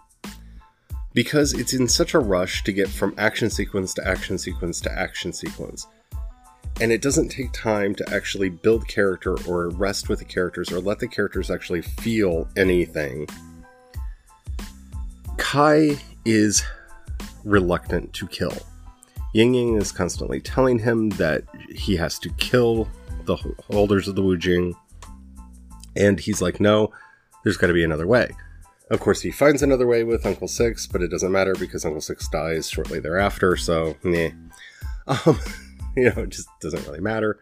Because 1.13 1.53
it's 1.53 1.73
in 1.73 1.87
such 1.87 2.13
a 2.13 2.19
rush 2.19 2.63
to 2.63 2.73
get 2.73 2.89
from 2.89 3.13
action 3.17 3.49
sequence 3.49 3.93
to 3.93 4.07
action 4.07 4.37
sequence 4.37 4.81
to 4.81 4.91
action 4.91 5.31
sequence. 5.33 5.87
And 6.81 6.91
it 6.91 7.03
doesn't 7.03 7.29
take 7.29 7.53
time 7.53 7.93
to 7.93 8.13
actually 8.13 8.49
build 8.49 8.87
character 8.87 9.37
or 9.47 9.69
rest 9.69 10.09
with 10.09 10.17
the 10.17 10.25
characters 10.25 10.71
or 10.71 10.79
let 10.79 10.97
the 10.97 11.07
characters 11.07 11.51
actually 11.51 11.83
feel 11.83 12.49
anything. 12.57 13.27
Kai 15.37 15.91
is 16.25 16.63
reluctant 17.43 18.11
to 18.13 18.27
kill. 18.27 18.57
Ying 19.33 19.53
Ying 19.53 19.77
is 19.77 19.91
constantly 19.91 20.41
telling 20.41 20.79
him 20.79 21.09
that 21.11 21.43
he 21.69 21.95
has 21.97 22.17
to 22.17 22.29
kill 22.33 22.89
the 23.25 23.37
holders 23.69 24.07
of 24.07 24.15
the 24.15 24.23
Wu 24.23 24.35
Jing. 24.35 24.75
And 25.95 26.19
he's 26.19 26.41
like, 26.41 26.59
no, 26.59 26.91
there's 27.43 27.57
got 27.57 27.67
to 27.67 27.73
be 27.73 27.83
another 27.83 28.07
way. 28.07 28.31
Of 28.89 28.99
course, 28.99 29.21
he 29.21 29.29
finds 29.29 29.61
another 29.61 29.85
way 29.85 30.03
with 30.03 30.25
Uncle 30.25 30.47
Six, 30.47 30.87
but 30.87 31.03
it 31.03 31.09
doesn't 31.09 31.31
matter 31.31 31.53
because 31.53 31.85
Uncle 31.85 32.01
Six 32.01 32.27
dies 32.27 32.67
shortly 32.67 32.99
thereafter, 32.99 33.55
so, 33.55 33.95
meh. 34.03 34.31
Um, 35.07 35.39
you 35.95 36.05
know, 36.05 36.23
it 36.23 36.29
just 36.29 36.47
doesn't 36.59 36.85
really 36.85 37.01
matter. 37.01 37.39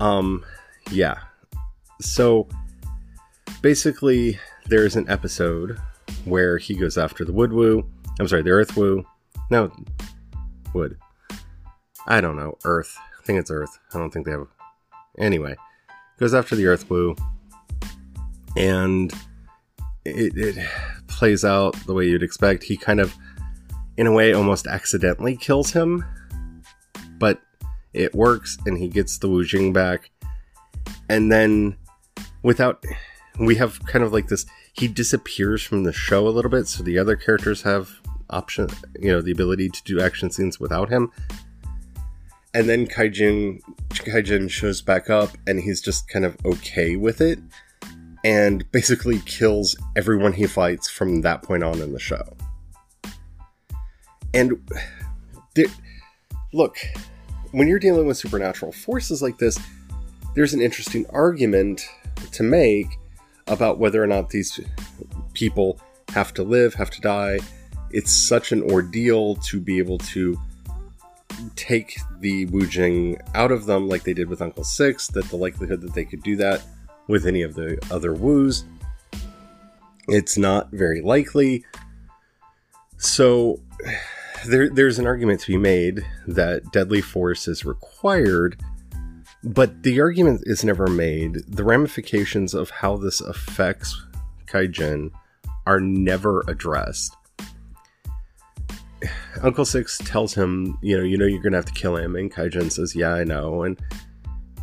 Um, 0.00 0.44
yeah. 0.90 1.18
So, 2.00 2.48
basically, 3.62 4.38
there's 4.66 4.96
an 4.96 5.08
episode 5.08 5.78
where 6.24 6.58
he 6.58 6.74
goes 6.74 6.96
after 6.96 7.24
the 7.24 7.32
Wood 7.32 7.52
Wu. 7.52 7.88
I'm 8.18 8.28
sorry, 8.28 8.42
the 8.42 8.50
Earth 8.50 8.76
Wu. 8.76 9.04
No, 9.50 9.70
Wood. 10.74 10.96
I 12.06 12.20
don't 12.20 12.36
know. 12.36 12.56
Earth. 12.64 12.96
I 12.98 13.24
think 13.24 13.38
it's 13.38 13.50
Earth. 13.50 13.78
I 13.94 13.98
don't 13.98 14.10
think 14.10 14.26
they 14.26 14.32
have 14.32 14.46
Anyway, 15.18 15.54
goes 16.18 16.34
after 16.34 16.56
the 16.56 16.66
Earth 16.66 16.88
Wu, 16.88 17.14
and 18.56 19.12
it, 20.04 20.32
it 20.36 20.68
plays 21.08 21.44
out 21.44 21.74
the 21.86 21.92
way 21.92 22.06
you'd 22.06 22.22
expect. 22.22 22.62
He 22.64 22.76
kind 22.76 23.00
of, 23.00 23.14
in 23.96 24.06
a 24.06 24.12
way, 24.12 24.32
almost 24.32 24.66
accidentally 24.66 25.36
kills 25.36 25.72
him, 25.72 26.04
it 27.92 28.14
works, 28.14 28.58
and 28.66 28.78
he 28.78 28.88
gets 28.88 29.18
the 29.18 29.28
Wu 29.28 29.44
Jing 29.44 29.72
back. 29.72 30.10
And 31.08 31.30
then, 31.30 31.76
without, 32.42 32.84
we 33.38 33.56
have 33.56 33.84
kind 33.86 34.04
of 34.04 34.12
like 34.12 34.28
this. 34.28 34.46
He 34.72 34.88
disappears 34.88 35.62
from 35.62 35.84
the 35.84 35.92
show 35.92 36.26
a 36.26 36.30
little 36.30 36.50
bit, 36.50 36.66
so 36.66 36.82
the 36.82 36.98
other 36.98 37.16
characters 37.16 37.62
have 37.62 37.90
option, 38.30 38.68
you 38.98 39.10
know, 39.10 39.20
the 39.20 39.32
ability 39.32 39.68
to 39.68 39.82
do 39.84 40.00
action 40.00 40.30
scenes 40.30 40.60
without 40.60 40.88
him 40.88 41.10
and 42.54 42.68
then 42.68 42.86
Kaijin 42.86 43.60
Kaijin 43.90 44.50
shows 44.50 44.82
back 44.82 45.10
up 45.10 45.30
and 45.46 45.60
he's 45.60 45.80
just 45.80 46.08
kind 46.08 46.24
of 46.24 46.36
okay 46.44 46.96
with 46.96 47.20
it 47.20 47.38
and 48.24 48.70
basically 48.72 49.20
kills 49.20 49.76
everyone 49.96 50.32
he 50.32 50.46
fights 50.46 50.88
from 50.88 51.22
that 51.22 51.42
point 51.42 51.62
on 51.62 51.80
in 51.80 51.92
the 51.92 51.98
show. 51.98 52.36
And 54.34 54.60
there, 55.54 55.66
look, 56.52 56.76
when 57.52 57.68
you're 57.68 57.78
dealing 57.78 58.06
with 58.06 58.16
supernatural 58.16 58.72
forces 58.72 59.22
like 59.22 59.38
this, 59.38 59.58
there's 60.34 60.54
an 60.54 60.60
interesting 60.60 61.06
argument 61.10 61.88
to 62.32 62.42
make 62.42 62.86
about 63.46 63.78
whether 63.78 64.02
or 64.02 64.06
not 64.06 64.30
these 64.30 64.60
people 65.34 65.80
have 66.10 66.32
to 66.34 66.42
live, 66.42 66.74
have 66.74 66.90
to 66.90 67.00
die. 67.00 67.38
It's 67.90 68.12
such 68.12 68.52
an 68.52 68.62
ordeal 68.62 69.36
to 69.36 69.60
be 69.60 69.78
able 69.78 69.98
to 69.98 70.38
take 71.56 71.98
the 72.20 72.46
Wu 72.46 72.66
Jing 72.66 73.20
out 73.34 73.50
of 73.50 73.66
them 73.66 73.88
like 73.88 74.04
they 74.04 74.14
did 74.14 74.28
with 74.28 74.42
Uncle 74.42 74.64
Six, 74.64 75.08
that 75.08 75.24
the 75.26 75.36
likelihood 75.36 75.80
that 75.80 75.94
they 75.94 76.04
could 76.04 76.22
do 76.22 76.36
that 76.36 76.62
with 77.08 77.26
any 77.26 77.42
of 77.42 77.54
the 77.54 77.78
other 77.90 78.14
Wus, 78.14 78.64
it's 80.06 80.38
not 80.38 80.70
very 80.70 81.00
likely. 81.00 81.64
So 82.98 83.60
there, 84.46 84.68
there's 84.68 84.98
an 84.98 85.06
argument 85.06 85.40
to 85.40 85.46
be 85.48 85.56
made 85.56 86.04
that 86.26 86.72
deadly 86.72 87.00
force 87.00 87.48
is 87.48 87.64
required, 87.64 88.60
but 89.42 89.82
the 89.82 90.00
argument 90.00 90.42
is 90.44 90.64
never 90.64 90.86
made. 90.86 91.38
The 91.48 91.64
ramifications 91.64 92.54
of 92.54 92.70
how 92.70 92.96
this 92.96 93.20
affects 93.20 94.06
Kaijin 94.46 95.10
are 95.66 95.80
never 95.80 96.42
addressed. 96.48 97.16
Uncle 99.42 99.64
Six 99.64 99.98
tells 99.98 100.34
him, 100.34 100.78
you 100.82 100.96
know, 100.96 101.04
you 101.04 101.16
know 101.16 101.26
you're 101.26 101.42
gonna 101.42 101.56
have 101.56 101.64
to 101.66 101.72
kill 101.72 101.96
him, 101.96 102.16
and 102.16 102.32
Kaijin 102.32 102.70
says, 102.70 102.94
Yeah, 102.94 103.14
I 103.14 103.24
know. 103.24 103.62
And 103.62 103.80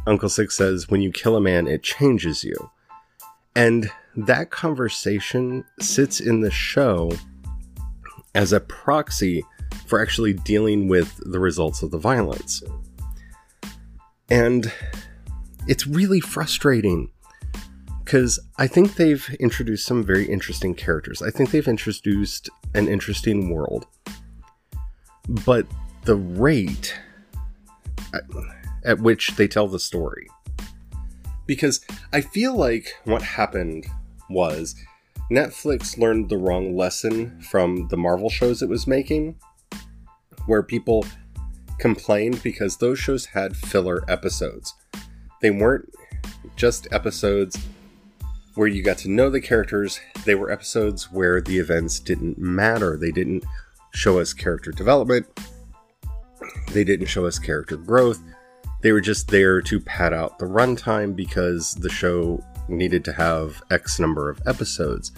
Uncle 0.05 0.29
Six 0.29 0.55
says, 0.55 0.89
When 0.89 1.01
you 1.01 1.11
kill 1.11 1.35
a 1.35 1.41
man, 1.41 1.67
it 1.67 1.83
changes 1.83 2.43
you. 2.43 2.71
And 3.55 3.91
that 4.15 4.51
conversation 4.51 5.63
sits 5.79 6.19
in 6.19 6.41
the 6.41 6.51
show 6.51 7.11
as 8.35 8.53
a 8.53 8.59
proxy 8.59 9.43
for 9.87 10.01
actually 10.01 10.33
dealing 10.33 10.87
with 10.87 11.19
the 11.25 11.39
results 11.39 11.81
of 11.81 11.91
the 11.91 11.97
violence. 11.97 12.61
And 14.29 14.71
it's 15.67 15.87
really 15.87 16.19
frustrating 16.19 17.09
because 18.03 18.39
I 18.57 18.67
think 18.67 18.95
they've 18.95 19.27
introduced 19.39 19.85
some 19.85 20.03
very 20.03 20.25
interesting 20.25 20.75
characters. 20.75 21.21
I 21.21 21.29
think 21.29 21.51
they've 21.51 21.67
introduced 21.67 22.49
an 22.73 22.87
interesting 22.87 23.49
world 23.49 23.85
but 25.27 25.67
the 26.03 26.15
rate 26.15 26.97
at, 28.13 28.23
at 28.85 28.99
which 28.99 29.35
they 29.35 29.47
tell 29.47 29.67
the 29.67 29.79
story. 29.79 30.27
Because 31.45 31.85
I 32.13 32.21
feel 32.21 32.55
like 32.55 32.93
what 33.05 33.21
happened 33.21 33.85
was 34.29 34.75
Netflix 35.31 35.97
learned 35.97 36.29
the 36.29 36.37
wrong 36.37 36.75
lesson 36.75 37.39
from 37.41 37.87
the 37.89 37.97
Marvel 37.97 38.29
shows 38.29 38.61
it 38.61 38.69
was 38.69 38.87
making, 38.87 39.35
where 40.47 40.63
people 40.63 41.05
complained 41.79 42.41
because 42.41 42.77
those 42.77 42.97
shows 42.97 43.25
had 43.25 43.55
filler 43.55 44.03
episodes. 44.09 44.73
They 45.41 45.51
weren't 45.51 45.93
just 46.55 46.87
episodes 46.91 47.57
where 48.55 48.67
you 48.67 48.81
got 48.81 48.97
to 48.97 49.09
know 49.09 49.29
the 49.29 49.39
characters, 49.39 49.99
they 50.25 50.33
were 50.33 50.49
episodes 50.49 51.11
where 51.11 51.39
the 51.39 51.59
events 51.59 51.99
didn't 51.99 52.39
matter. 52.39 52.97
They 52.97 53.11
didn't 53.11 53.45
show 53.93 54.19
us 54.19 54.33
character 54.33 54.71
development, 54.71 55.27
they 56.71 56.83
didn't 56.83 57.05
show 57.05 57.27
us 57.27 57.37
character 57.37 57.77
growth. 57.77 58.19
They 58.81 58.91
were 58.91 59.01
just 59.01 59.27
there 59.29 59.61
to 59.61 59.79
pad 59.79 60.13
out 60.13 60.39
the 60.39 60.45
runtime 60.45 61.15
because 61.15 61.75
the 61.75 61.89
show 61.89 62.43
needed 62.67 63.05
to 63.05 63.13
have 63.13 63.61
X 63.71 63.99
number 63.99 64.29
of 64.29 64.41
episodes. 64.45 65.11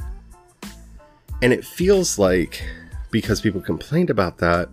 And 1.41 1.53
it 1.53 1.65
feels 1.65 2.19
like, 2.19 2.63
because 3.11 3.41
people 3.41 3.61
complained 3.61 4.09
about 4.09 4.37
that, 4.39 4.69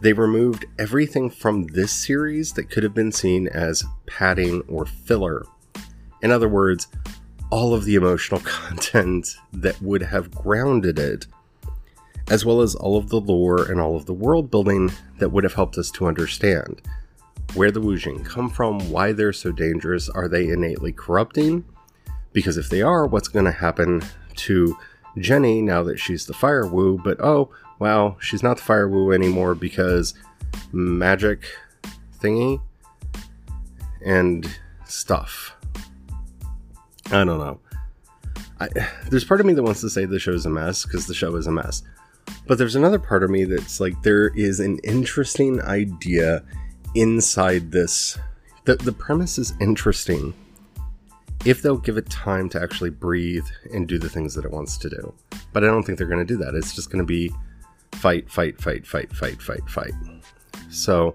they 0.00 0.12
removed 0.12 0.64
everything 0.78 1.30
from 1.30 1.66
this 1.68 1.92
series 1.92 2.52
that 2.52 2.70
could 2.70 2.82
have 2.82 2.94
been 2.94 3.12
seen 3.12 3.48
as 3.48 3.84
padding 4.06 4.62
or 4.68 4.86
filler. 4.86 5.44
In 6.22 6.30
other 6.30 6.48
words, 6.48 6.88
all 7.50 7.74
of 7.74 7.84
the 7.84 7.94
emotional 7.94 8.40
content 8.44 9.36
that 9.52 9.80
would 9.82 10.02
have 10.02 10.30
grounded 10.30 10.98
it, 10.98 11.26
as 12.30 12.44
well 12.44 12.60
as 12.60 12.74
all 12.74 12.96
of 12.96 13.08
the 13.08 13.20
lore 13.20 13.70
and 13.70 13.80
all 13.80 13.96
of 13.96 14.06
the 14.06 14.14
world 14.14 14.50
building 14.50 14.92
that 15.18 15.30
would 15.30 15.44
have 15.44 15.54
helped 15.54 15.78
us 15.78 15.90
to 15.92 16.06
understand 16.06 16.82
where 17.54 17.70
the 17.70 17.80
Wujing 17.80 18.24
come 18.24 18.50
from, 18.50 18.78
why 18.90 19.12
they're 19.12 19.32
so 19.32 19.50
dangerous, 19.50 20.08
are 20.08 20.28
they 20.28 20.48
innately 20.48 20.92
corrupting? 20.92 21.64
Because 22.32 22.58
if 22.58 22.68
they 22.68 22.82
are, 22.82 23.06
what's 23.06 23.28
going 23.28 23.46
to 23.46 23.50
happen 23.50 24.02
to 24.36 24.76
Jenny 25.20 25.62
now 25.62 25.82
that 25.82 25.98
she's 25.98 26.26
the 26.26 26.34
Fire 26.34 26.66
Wu, 26.66 27.00
But 27.02 27.20
oh, 27.20 27.50
wow, 27.78 28.16
she's 28.20 28.42
not 28.42 28.58
the 28.58 28.62
Fire 28.62 28.88
Wu 28.88 29.12
anymore 29.12 29.54
because 29.54 30.14
magic 30.72 31.44
thingy 32.20 32.60
and 34.04 34.48
stuff. 34.84 35.54
I 37.06 37.24
don't 37.24 37.38
know. 37.38 37.60
I, 38.60 38.68
there's 39.08 39.24
part 39.24 39.40
of 39.40 39.46
me 39.46 39.52
that 39.54 39.62
wants 39.62 39.80
to 39.82 39.90
say 39.90 40.04
the 40.04 40.18
show 40.18 40.32
is 40.32 40.46
a 40.46 40.50
mess 40.50 40.84
because 40.84 41.06
the 41.06 41.14
show 41.14 41.34
is 41.36 41.46
a 41.46 41.52
mess. 41.52 41.82
But 42.46 42.58
there's 42.58 42.76
another 42.76 42.98
part 42.98 43.22
of 43.22 43.30
me 43.30 43.44
that's 43.44 43.80
like, 43.80 44.02
there 44.02 44.28
is 44.28 44.60
an 44.60 44.78
interesting 44.84 45.62
idea 45.62 46.44
inside 46.94 47.70
this. 47.70 48.18
The, 48.64 48.76
the 48.76 48.92
premise 48.92 49.38
is 49.38 49.54
interesting 49.60 50.34
if 51.44 51.62
they'll 51.62 51.78
give 51.78 51.96
it 51.96 52.10
time 52.10 52.48
to 52.50 52.60
actually 52.60 52.90
breathe 52.90 53.46
and 53.72 53.86
do 53.86 53.98
the 53.98 54.08
things 54.08 54.34
that 54.34 54.44
it 54.44 54.50
wants 54.50 54.76
to 54.78 54.90
do. 54.90 55.14
But 55.52 55.64
I 55.64 55.68
don't 55.68 55.82
think 55.82 55.98
they're 55.98 56.08
going 56.08 56.26
to 56.26 56.34
do 56.34 56.36
that. 56.38 56.54
It's 56.54 56.74
just 56.74 56.90
going 56.90 57.02
to 57.02 57.06
be 57.06 57.32
fight, 57.92 58.30
fight, 58.30 58.60
fight, 58.60 58.86
fight, 58.86 59.12
fight, 59.12 59.40
fight, 59.40 59.68
fight. 59.68 59.92
So 60.70 61.14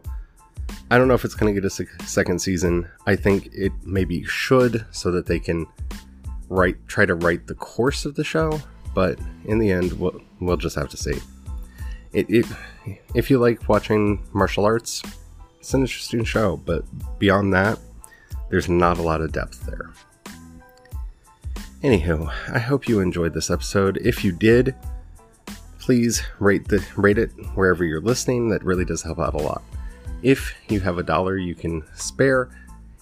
I 0.90 0.98
don't 0.98 1.08
know 1.08 1.14
if 1.14 1.26
it's 1.26 1.36
going 1.36 1.54
to 1.54 1.60
get 1.60 1.68
a 1.68 2.06
second 2.06 2.40
season. 2.40 2.90
I 3.06 3.16
think 3.16 3.50
it 3.54 3.72
maybe 3.84 4.24
should 4.24 4.86
so 4.92 5.12
that 5.12 5.26
they 5.26 5.40
can 5.40 5.68
write 6.50 6.76
try 6.88 7.06
to 7.06 7.16
write 7.16 7.48
the 7.48 7.56
course 7.56 8.06
of 8.06 8.16
the 8.16 8.24
show. 8.24 8.62
But 8.94 9.20
in 9.46 9.60
the 9.60 9.72
end, 9.72 9.94
we'll, 9.94 10.22
we'll 10.40 10.58
just 10.58 10.76
have 10.76 10.90
to 10.90 10.98
see. 10.98 11.20
It, 12.14 12.30
it, 12.30 12.46
if 13.16 13.30
you 13.32 13.40
like 13.40 13.68
watching 13.68 14.24
martial 14.34 14.66
arts, 14.66 15.02
it's 15.60 15.74
an 15.74 15.82
interesting 15.82 16.24
show. 16.24 16.58
But 16.58 16.86
beyond 17.18 17.54
that, 17.54 17.80
there's 18.50 18.70
not 18.70 19.00
a 19.00 19.02
lot 19.02 19.22
of 19.22 19.32
depth 19.32 19.66
there. 19.66 19.92
Anywho, 21.84 22.32
I 22.50 22.60
hope 22.60 22.88
you 22.88 23.02
enjoyed 23.02 23.34
this 23.34 23.52
episode. 23.52 23.98
If 23.98 24.24
you 24.24 24.32
did, 24.32 24.74
please 25.80 26.24
rate 26.40 26.70
the 26.70 26.82
rate 26.96 27.18
it 27.18 27.32
wherever 27.56 27.84
you're 27.84 28.00
listening. 28.00 28.48
That 28.50 28.64
really 28.64 28.86
does 28.86 29.02
help 29.02 29.20
out 29.20 29.34
a 29.34 29.38
lot. 29.38 29.62
If 30.22 30.56
you 30.70 30.80
have 30.80 30.98
a 30.98 31.04
dollar 31.04 31.36
you 31.36 31.56
can 31.56 31.84
spare, 31.94 32.50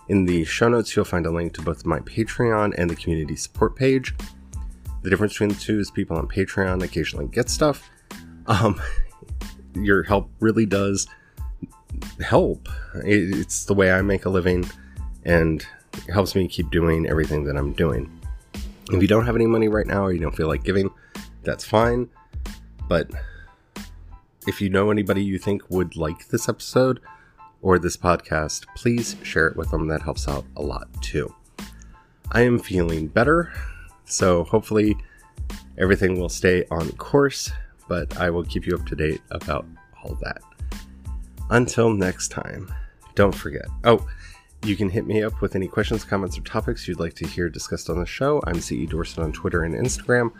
in 0.07 0.25
the 0.25 0.43
show 0.45 0.67
notes 0.67 0.95
you'll 0.95 1.05
find 1.05 1.27
a 1.27 1.31
link 1.31 1.53
to 1.53 1.61
both 1.61 1.85
my 1.85 1.99
Patreon 1.99 2.73
and 2.75 2.89
the 2.89 2.95
community 2.95 3.35
support 3.35 3.75
page. 3.75 4.15
The 5.03 5.11
difference 5.11 5.33
between 5.33 5.49
the 5.49 5.55
two 5.55 5.79
is 5.79 5.91
people 5.91 6.17
on 6.17 6.27
Patreon 6.27 6.81
occasionally 6.81 7.27
get 7.27 7.49
stuff. 7.49 7.87
Um, 8.47 8.81
your 9.75 10.01
help 10.01 10.31
really 10.39 10.65
does 10.65 11.05
help. 12.19 12.67
It's 12.95 13.65
the 13.65 13.75
way 13.75 13.91
I 13.91 14.01
make 14.01 14.25
a 14.25 14.29
living 14.29 14.67
and 15.23 15.63
helps 16.11 16.33
me 16.33 16.47
keep 16.47 16.71
doing 16.71 17.07
everything 17.07 17.43
that 17.43 17.55
I'm 17.55 17.73
doing. 17.73 18.20
If 18.91 19.01
you 19.01 19.07
don't 19.07 19.25
have 19.25 19.35
any 19.35 19.47
money 19.47 19.69
right 19.69 19.87
now 19.87 20.03
or 20.03 20.11
you 20.11 20.19
don't 20.19 20.35
feel 20.35 20.47
like 20.47 20.63
giving, 20.63 20.89
that's 21.43 21.63
fine. 21.63 22.09
But 22.87 23.09
if 24.47 24.59
you 24.59 24.69
know 24.69 24.91
anybody 24.91 25.23
you 25.23 25.37
think 25.37 25.69
would 25.69 25.95
like 25.95 26.27
this 26.27 26.49
episode 26.49 26.99
or 27.61 27.79
this 27.79 27.95
podcast, 27.95 28.65
please 28.75 29.15
share 29.23 29.47
it 29.47 29.55
with 29.55 29.71
them. 29.71 29.87
That 29.87 30.01
helps 30.01 30.27
out 30.27 30.45
a 30.57 30.61
lot 30.61 30.87
too. 31.01 31.33
I 32.31 32.41
am 32.41 32.59
feeling 32.59 33.07
better, 33.07 33.53
so 34.05 34.43
hopefully 34.43 34.95
everything 35.77 36.19
will 36.19 36.29
stay 36.29 36.65
on 36.71 36.91
course, 36.93 37.51
but 37.87 38.17
I 38.17 38.29
will 38.29 38.43
keep 38.43 38.65
you 38.65 38.75
up 38.75 38.85
to 38.87 38.95
date 38.95 39.21
about 39.31 39.65
all 40.03 40.17
that. 40.21 40.41
Until 41.49 41.93
next 41.93 42.29
time, 42.29 42.73
don't 43.15 43.35
forget. 43.35 43.65
Oh, 43.83 44.05
you 44.63 44.75
can 44.75 44.89
hit 44.89 45.05
me 45.07 45.23
up 45.23 45.41
with 45.41 45.55
any 45.55 45.67
questions, 45.67 46.03
comments, 46.03 46.37
or 46.37 46.41
topics 46.41 46.87
you'd 46.87 46.99
like 46.99 47.13
to 47.15 47.27
hear 47.27 47.49
discussed 47.49 47.89
on 47.89 47.99
the 47.99 48.05
show. 48.05 48.41
I'm 48.45 48.61
CE 48.61 48.85
Dorset 48.87 49.19
on 49.19 49.31
Twitter 49.31 49.63
and 49.63 49.75
Instagram. 49.75 50.31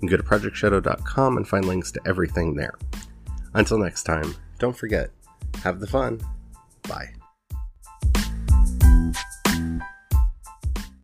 You 0.00 0.08
can 0.08 0.08
go 0.08 0.16
to 0.16 0.22
projectshadow.com 0.22 1.36
and 1.36 1.46
find 1.46 1.64
links 1.64 1.92
to 1.92 2.00
everything 2.06 2.54
there. 2.54 2.74
Until 3.54 3.78
next 3.78 4.04
time, 4.04 4.34
don't 4.58 4.76
forget, 4.76 5.10
have 5.62 5.80
the 5.80 5.86
fun. 5.86 6.20
Bye. 6.88 7.17